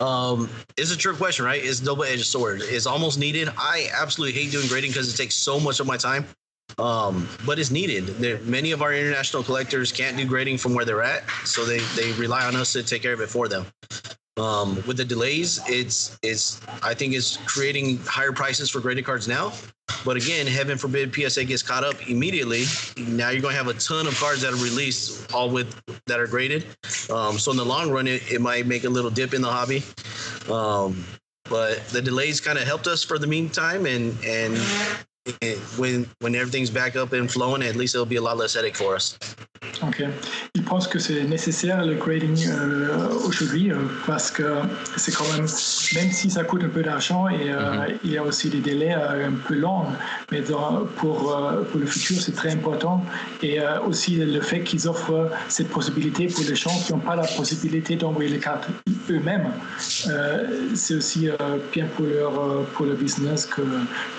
[0.00, 1.62] Um, it's a trick question, right?
[1.62, 2.62] It's double-edged sword.
[2.64, 3.50] It's almost needed.
[3.56, 6.26] I absolutely hate doing grading because it takes so much of my time.
[6.78, 8.06] Um, but it's needed.
[8.06, 11.78] There, many of our international collectors can't do grading from where they're at, so they
[11.96, 13.66] they rely on us to take care of it for them.
[14.40, 19.28] Um, with the delays, it's it's I think it's creating higher prices for graded cards
[19.28, 19.52] now.
[20.04, 22.64] But again, heaven forbid PSA gets caught up immediately.
[22.96, 26.20] Now you're going to have a ton of cards that are released, all with that
[26.20, 26.64] are graded.
[27.10, 29.50] Um, so in the long run, it, it might make a little dip in the
[29.50, 29.82] hobby.
[30.50, 31.04] Um,
[31.44, 35.09] but the delays kind of helped us for the meantime, and and And
[35.76, 38.76] when when everything's back up and flowing, at least it'll be a lot less headache
[38.76, 39.16] for us.
[39.82, 40.02] Ok.
[40.54, 44.42] Il pense que c'est nécessaire le grading euh, aujourd'hui euh, parce que
[44.96, 45.46] c'est quand même,
[45.94, 48.92] même si ça coûte un peu d'argent et euh, il y a aussi des délais
[48.92, 49.84] un peu longs,
[50.32, 51.36] mais dans- pour,
[51.70, 53.04] pour le futur c'est très important
[53.42, 57.26] et aussi le fait qu'ils offrent cette possibilité pour les gens qui n'ont pas la
[57.26, 58.66] possibilité d'envoyer les cartes
[59.10, 59.50] eux-mêmes,
[60.74, 61.28] c'est aussi
[61.72, 63.62] bien pour leur pour le business que,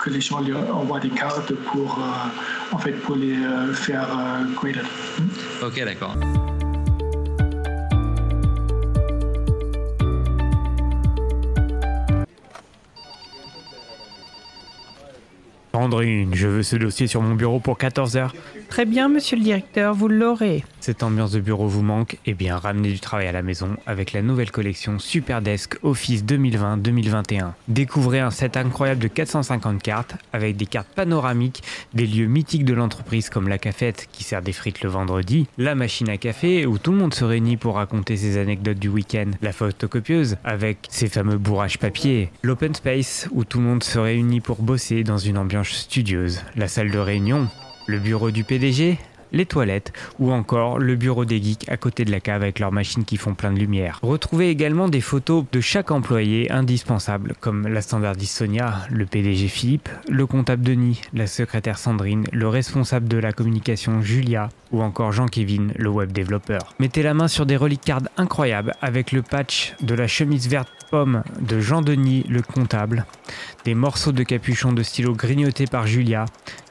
[0.04, 4.08] que les gens leur envoient des cartes pour euh, en fait pour les euh, faire
[4.12, 4.86] euh, graded.
[5.64, 6.16] Ok, d'accord.
[15.74, 18.32] Sandrine, je veux ce dossier sur mon bureau pour 14h.
[18.68, 20.66] Très bien, monsieur le directeur, vous l'aurez.
[20.82, 24.12] Cette ambiance de bureau vous manque Eh bien, ramenez du travail à la maison avec
[24.12, 27.52] la nouvelle collection Superdesk Office 2020-2021.
[27.68, 31.64] Découvrez un set incroyable de 450 cartes avec des cartes panoramiques
[31.94, 35.76] des lieux mythiques de l'entreprise comme la cafette qui sert des frites le vendredi, la
[35.76, 39.32] machine à café où tout le monde se réunit pour raconter ses anecdotes du week-end,
[39.42, 44.42] la photocopieuse avec ses fameux bourrages papier, l'open space où tout le monde se réunit
[44.42, 47.48] pour bosser dans une ambiance studieuse, la salle de réunion,
[47.88, 48.98] le bureau du PDG,
[49.32, 52.72] les toilettes ou encore le bureau des geeks à côté de la cave avec leurs
[52.72, 54.00] machines qui font plein de lumière.
[54.02, 59.90] Retrouvez également des photos de chaque employé indispensable comme la standardiste Sonia, le PDG Philippe,
[60.10, 65.70] le comptable Denis, la secrétaire Sandrine, le responsable de la communication Julia ou encore Jean-Kévin,
[65.76, 66.74] le web développeur.
[66.80, 70.70] Mettez la main sur des reliques cards incroyables avec le patch de la chemise verte
[70.90, 73.06] pomme de Jean-Denis, le comptable,
[73.66, 76.26] des morceaux de capuchon de stylo grignotés par Julia,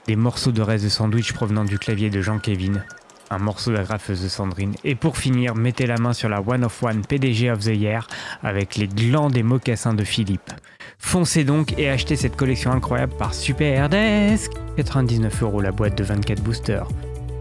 [0.06, 2.82] des morceaux de reste de sandwich provenant du clavier de Jean-Kévin,
[3.30, 6.82] un morceau d'agrafeuse de Sandrine, et pour finir, mettez la main sur la One of
[6.82, 8.06] One PDG of the Year
[8.42, 10.50] avec les glands des mocassins de Philippe.
[10.98, 16.42] Foncez donc et achetez cette collection incroyable par Superdesk 99 euros la boîte de 24
[16.42, 16.88] boosters.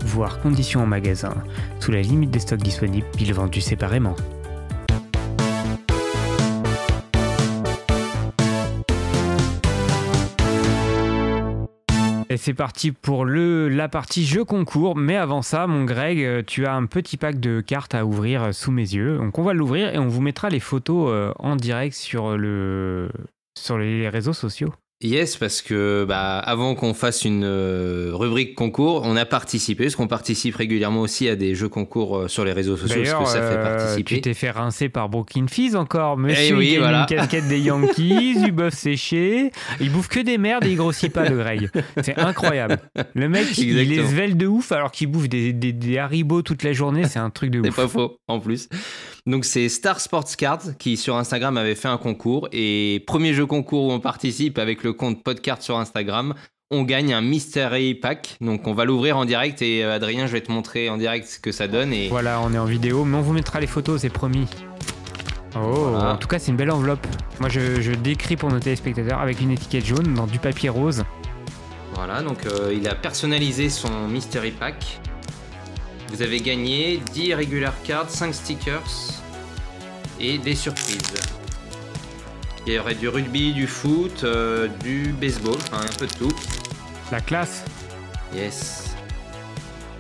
[0.06, 1.34] Voir conditions en magasin,
[1.80, 4.16] sous la limite des stocks disponibles, piles vendues séparément.
[12.32, 14.96] Et c'est parti pour le, la partie jeu concours.
[14.96, 18.44] Mais avant ça, mon Greg, euh, tu as un petit pack de cartes à ouvrir
[18.44, 19.18] euh, sous mes yeux.
[19.18, 23.10] Donc on va l'ouvrir et on vous mettra les photos euh, en direct sur, le,
[23.58, 24.72] sur les réseaux sociaux.
[25.02, 29.96] Yes, parce que bah, avant qu'on fasse une euh, rubrique concours, on a participé, parce
[29.96, 33.40] qu'on participe régulièrement aussi à des jeux concours euh, sur les réseaux sociaux, parce que
[33.40, 34.16] ça fait euh, participer.
[34.16, 36.18] tu t'es fait rincer par Brooklyn Fizz encore.
[36.18, 37.00] Monsieur, oui, il gagne voilà.
[37.10, 39.52] une casquette des Yankees, du bœuf séché.
[39.80, 41.70] Il bouffe que des merdes et il grossit pas, le Greg.
[42.04, 42.80] C'est incroyable.
[43.14, 46.64] Le mec, il est svelte de ouf alors qu'il bouffe des, des, des haribots toute
[46.64, 47.06] la journée.
[47.06, 47.76] C'est un truc de C'est ouf.
[47.78, 48.68] pas faux, en plus.
[49.26, 53.46] Donc c'est Star Sports Cards qui sur Instagram avait fait un concours et premier jeu
[53.46, 56.34] concours où on participe avec le compte Podcard sur Instagram,
[56.72, 58.38] on gagne un mystery pack.
[58.42, 61.28] Donc on va l'ouvrir en direct et euh, Adrien, je vais te montrer en direct
[61.28, 63.68] ce que ça donne et Voilà, on est en vidéo, mais on vous mettra les
[63.68, 64.48] photos, c'est promis.
[65.56, 66.14] Oh, Voilà.
[66.14, 67.06] en tout cas, c'est une belle enveloppe.
[67.40, 71.04] Moi, je, je décris pour nos téléspectateurs avec une étiquette jaune dans du papier rose.
[71.96, 75.02] voilà, donc euh, il a personnalisé son mystery pack.
[76.12, 78.84] Vous avez gagné 10 regular cards, 5 stickers
[80.20, 81.14] et des surprises.
[82.66, 86.34] Il y aurait du rugby, du foot, euh, du baseball, enfin un peu de tout.
[87.12, 87.64] La classe.
[88.36, 88.96] Yes.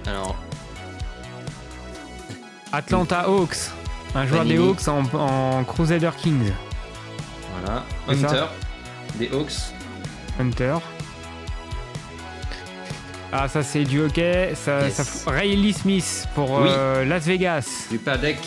[0.05, 0.35] Alors,
[2.71, 3.71] Atlanta Hawks.
[4.15, 6.51] Un joueur des Hawks en, en Crusader Kings.
[7.61, 7.83] voilà.
[8.07, 8.45] Hunter,
[9.15, 9.73] des Hawks.
[10.39, 10.77] Hunter.
[13.31, 14.51] Ah, ça, c'est du hockey.
[14.55, 14.93] Ça, Yes.
[14.95, 16.69] ça- Riley Smith pour Oui.
[16.71, 17.65] euh, Las Vegas.
[17.91, 18.37] Du Padec.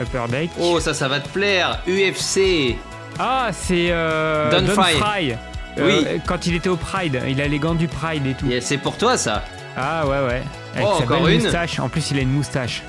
[0.00, 0.50] Upper Deck.
[0.58, 1.80] Oh, ça, ça va te plaire.
[1.86, 2.76] UFC.
[3.18, 4.94] Ah, c'est euh, Don Don Fry.
[4.94, 5.36] Fry.
[5.78, 6.04] Oui.
[6.06, 8.46] Euh, quand il était au Pride, il a les gants du Pride et tout.
[8.46, 9.44] Yeah, c'est pour toi, ça.
[9.76, 10.42] Ah ouais ouais.
[10.74, 11.42] Avec Oh, sa encore belle une.
[11.42, 11.78] moustache.
[11.78, 12.82] En plus il a une moustache.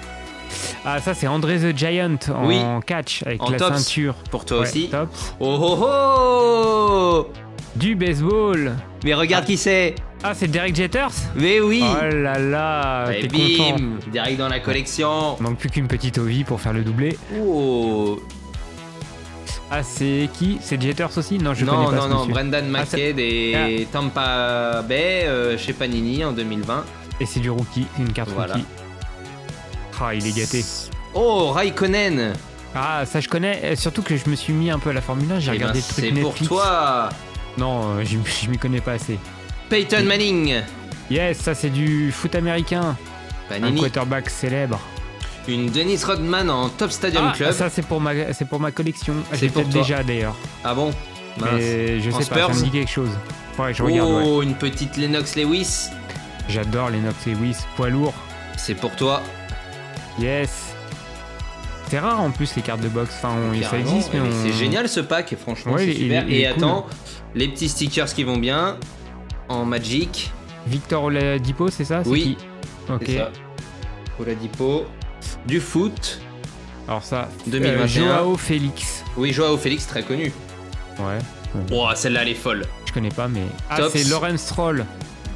[0.85, 2.59] Ah ça c'est André the Giant en Oui.
[2.85, 3.77] catch avec En la tops.
[3.77, 4.15] ceinture.
[4.31, 4.89] Pour toi Ouais, aussi.
[4.89, 5.33] tops.
[5.39, 7.33] Oh oh oh
[7.75, 8.73] Du baseball.
[9.05, 9.95] Mais regarde qui c'est.
[10.23, 11.83] Ah c'est Derek Jeters Mais oui.
[11.83, 13.75] Oh là là, Et t'es content.
[13.77, 15.35] bim, direct dans la collection.
[15.39, 17.17] Manque plus qu'une petite ovie pour faire le doublé.
[17.41, 18.21] Oh.
[19.69, 20.59] Ah c'est qui?
[20.61, 21.39] C'est Jeters aussi?
[21.39, 22.33] Non je non, connais pas non, ce non, monsieur.
[22.33, 26.85] Brendan Ah, c'est- McKay et Tampa Bay euh, chez Panini en 2020.
[27.19, 28.53] Et c'est du rookie, c'est une carte Voilà.
[28.53, 28.65] rookie.
[30.01, 30.63] Ah il est gâté.
[31.13, 32.33] Oh, Raikkonen
[32.75, 35.01] Ah ça je connais, Euh, surtout que je me suis mis un peu à la
[35.01, 36.47] Formule 1, j'ai Eh regardé ben, le truc C'est pour Netflix.
[36.49, 37.09] toi
[37.57, 39.17] Non, euh, je je m'y connais pas assez.
[39.69, 40.61] Peyton Manning
[41.09, 42.95] Yes, ça c'est du foot américain.
[43.49, 43.79] Un Panini.
[43.81, 44.79] quarterback célèbre.
[45.47, 47.51] Une Dennis Rodman en Top Stadium Ah, Club.
[47.51, 49.13] ça c'est pour ma c'est pour ma collection.
[49.33, 49.81] C'est pour peut-être toi.
[49.81, 50.35] déjà d'ailleurs.
[50.63, 50.93] Ah bon?
[51.37, 51.49] Mince.
[51.53, 52.55] Mais je En sais pas, ça Spurs?
[52.55, 53.09] me dit quelque chose.
[53.59, 54.23] Ouais, je regarde, ouais.
[54.25, 55.87] Oh, une petite Lennox Lewis.
[56.47, 58.13] J'adore les Nox Lewis, poids lourd.
[58.57, 59.21] C'est pour toi.
[60.19, 60.73] Yes.
[61.89, 63.13] C'est rare en plus les cartes de boxe.
[63.17, 64.43] Enfin, on- ça existe, mais, Mais on...
[64.43, 66.23] C'est génial ce pack, franchement, Ouais, c'est super.
[66.27, 66.51] il Et cool.
[66.63, 66.87] attends,
[67.35, 68.77] les petits stickers qui vont bien
[69.53, 70.31] en Magic.
[70.67, 72.03] Victor Oladipo, c'est ça?
[72.03, 72.37] C'est Oui.
[72.87, 72.91] qui?
[72.93, 73.07] Ok.
[73.17, 73.31] Ça.
[74.19, 74.85] Oladipo.
[75.45, 76.19] Du foot.
[76.87, 77.29] Alors ça.
[77.47, 77.81] 2021.
[77.83, 79.03] euh, Joao Félix.
[79.17, 80.31] Oui, Joao Félix, très connu.
[80.99, 81.19] Ouais.
[81.71, 82.65] Oh, celle-là, elle est folle.
[82.85, 83.43] Je connais pas, mais.
[83.69, 84.85] Ah, c'est Lawrence Stroll.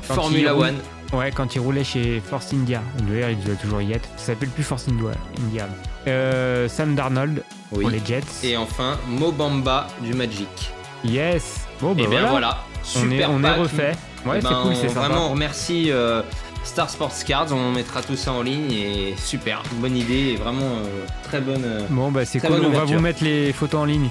[0.01, 0.75] Formula One.
[1.13, 2.81] Ouais, quand il roulait chez Force India.
[3.07, 4.09] D'ailleurs, il doit toujours y être.
[4.17, 5.11] Ça s'appelle plus Force India.
[5.45, 5.67] India.
[6.07, 7.81] Euh, Sam Darnold Oui.
[7.81, 8.21] pour les Jets.
[8.43, 10.71] Et enfin, Mobamba du Magic.
[11.05, 11.61] Yes.
[11.81, 12.29] Bon, bah Et bien voilà.
[12.29, 12.57] voilà.
[12.97, 13.91] On est, Super on est refait.
[14.25, 15.07] Ouais, Eh c'est ben, cool, c'est sympa.
[15.07, 16.21] Vraiment, on remercie euh,
[16.63, 17.51] Star Sports Cards.
[17.53, 19.63] On mettra tout ça en ligne et super.
[19.75, 21.63] Bonne idée et vraiment euh, très bonne.
[21.63, 22.61] euh, Bon, bah c'est cool.
[22.65, 24.09] On va vous mettre les photos en ligne.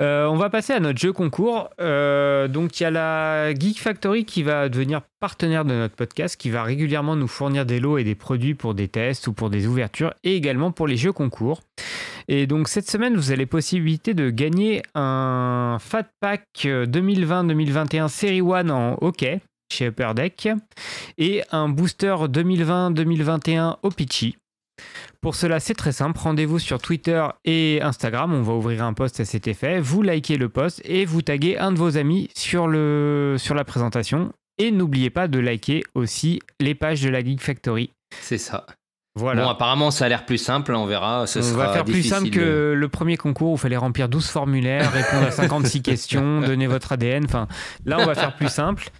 [0.00, 1.70] Euh, on va passer à notre jeu concours.
[1.78, 6.50] Donc, il y a la Geek Factory qui va devenir partenaire de notre podcast, qui
[6.50, 9.66] va régulièrement nous fournir des lots et des produits pour des tests ou pour des
[9.66, 11.60] ouvertures et également pour les jeux concours.
[12.28, 18.40] Et donc, cette semaine, vous avez possibilité de gagner un Fat Pack euh, 2020-2021 Série
[18.40, 19.40] 1 en hockey
[19.70, 20.48] chez Upper Deck
[21.16, 24.36] et un booster 2020-2021 au Pitchy.
[25.20, 26.18] Pour cela, c'est très simple.
[26.18, 28.32] Rendez-vous sur Twitter et Instagram.
[28.32, 29.80] On va ouvrir un post à cet effet.
[29.80, 32.64] Vous likez le post et vous taguez un de vos amis sur,
[33.38, 34.32] sur la présentation.
[34.58, 37.90] Et n'oubliez pas de liker aussi les pages de la Geek Factory.
[38.20, 38.66] C'est ça.
[39.14, 39.42] Voilà.
[39.42, 40.72] Bon, apparemment, ça a l'air plus simple.
[40.74, 41.26] On verra.
[41.26, 44.08] Ce on sera va faire plus simple que le premier concours où il fallait remplir
[44.08, 47.24] 12 formulaires, répondre à 56 questions, donner votre ADN.
[47.24, 47.48] Enfin,
[47.84, 48.90] là, on va faire plus simple.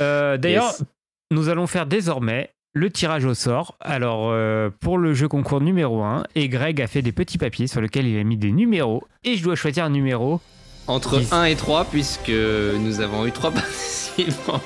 [0.00, 0.84] Euh, D'ailleurs, Yes.
[1.30, 3.76] nous allons faire désormais le tirage au sort.
[3.80, 7.66] Alors, euh, pour le jeu concours numéro 1, et Greg a fait des petits papiers
[7.68, 9.04] sur lesquels il a mis des numéros.
[9.24, 10.40] Et je dois choisir un numéro.
[10.88, 11.32] Entre Dix.
[11.32, 14.60] 1 et 3, puisque nous avons eu 3 participants.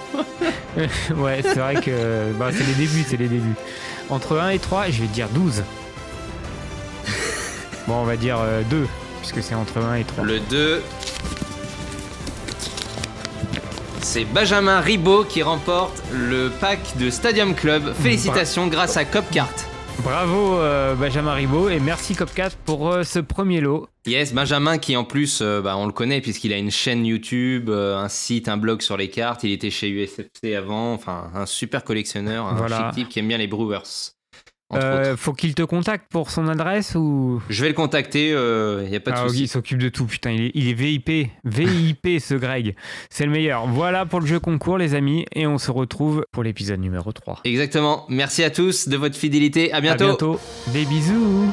[1.17, 3.55] ouais, c'est vrai que bah, c'est les débuts, c'est les débuts.
[4.11, 5.63] Entre 1 et 3, je vais dire 12.
[7.89, 8.39] Bon, on va dire
[8.69, 8.87] 2,
[9.21, 10.25] puisque c'est entre 1 et 3.
[10.25, 10.83] Le 2.
[14.03, 17.93] C'est Benjamin Ribot qui remporte le pack de Stadium Club.
[18.01, 19.66] Félicitations grâce à Copcart.
[20.05, 23.89] Bravo euh, Benjamin Ribot et merci Copcat pour euh, ce premier lot.
[24.07, 27.71] Yes, Benjamin qui en plus, euh, bah, on le connaît puisqu'il a une chaîne YouTube,
[27.71, 29.43] un site, un blog sur les cartes.
[29.43, 30.93] Il était chez USFC avant.
[30.93, 32.91] Enfin, un super collectionneur, un Voilà.
[32.91, 34.13] chic type qui aime bien les Brewers.
[34.75, 37.41] Euh, faut qu'il te contacte pour son adresse ou?
[37.49, 39.43] Je vais le contacter, il n'y a pas de ah, souci.
[39.43, 42.75] il s'occupe de tout, putain, il est, il est VIP, VIP ce Greg,
[43.09, 43.67] c'est le meilleur.
[43.67, 47.41] Voilà pour le jeu concours les amis, et on se retrouve pour l'épisode numéro 3.
[47.45, 48.07] Exactement.
[48.09, 49.73] Merci à tous de votre fidélité.
[49.73, 50.07] À À bientôt.
[50.07, 50.41] bientôt,
[50.73, 51.53] des bisous